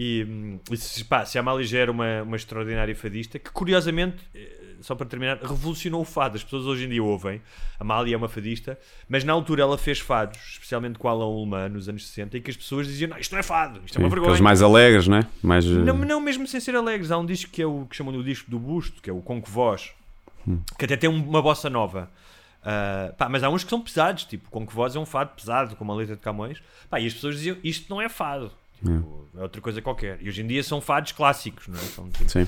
[0.01, 3.51] E, hum, e se, pá, se a Amália já era uma, uma extraordinária fadista, que
[3.51, 6.37] curiosamente, eh, só para terminar, revolucionou o fado.
[6.37, 7.43] As pessoas hoje em dia ouvem.
[7.81, 11.69] A Amália é uma fadista, mas na altura ela fez fados, especialmente com Alan Ullman
[11.71, 13.99] nos anos 60, e que as pessoas diziam: Não, isto não é fado, isto é
[13.99, 14.29] Sim, uma vergonha.
[14.31, 15.27] aqueles mais alegres, né?
[15.43, 17.11] Mais, eh, Não, não, mesmo sem ser alegres.
[17.11, 19.13] Há um disco que é o que chamam de o disco do busto, que é
[19.13, 19.91] o Conco Voz,
[20.79, 22.09] que até tem um- uma bossa nova.
[22.63, 25.75] Ah, pá, mas há uns que são pesados, tipo, Conco Voz é um fado pesado,
[25.75, 26.63] com uma letra de Camões.
[26.89, 30.19] Pá, e as pessoas diziam: Isto não é fado, tipo, é outra coisa qualquer.
[30.21, 31.83] E hoje em dia são fados clássicos, não é?
[31.83, 32.47] São, tipo, Sim.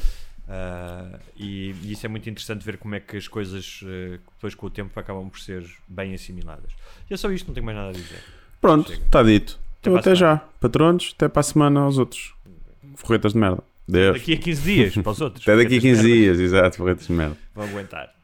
[0.49, 4.55] ah, e, e isso é muito interessante ver como é que as coisas, eh, depois
[4.55, 6.73] com o tempo, acabam por ser bem assimiladas.
[7.09, 8.23] E é só isto, não tenho mais nada a dizer.
[8.61, 9.59] Pronto, está dito.
[9.81, 10.37] Até Então, até já.
[10.61, 12.35] Patronos, até para a semana aos outros.
[12.97, 13.63] Forretas de merda.
[13.89, 14.19] Deus.
[14.19, 15.43] Daqui a 15 dias, para os outros.
[15.43, 17.37] Até daqui a Estas 15 merdas dias, exato, forretas de merda.
[17.55, 18.15] Vão aguentar.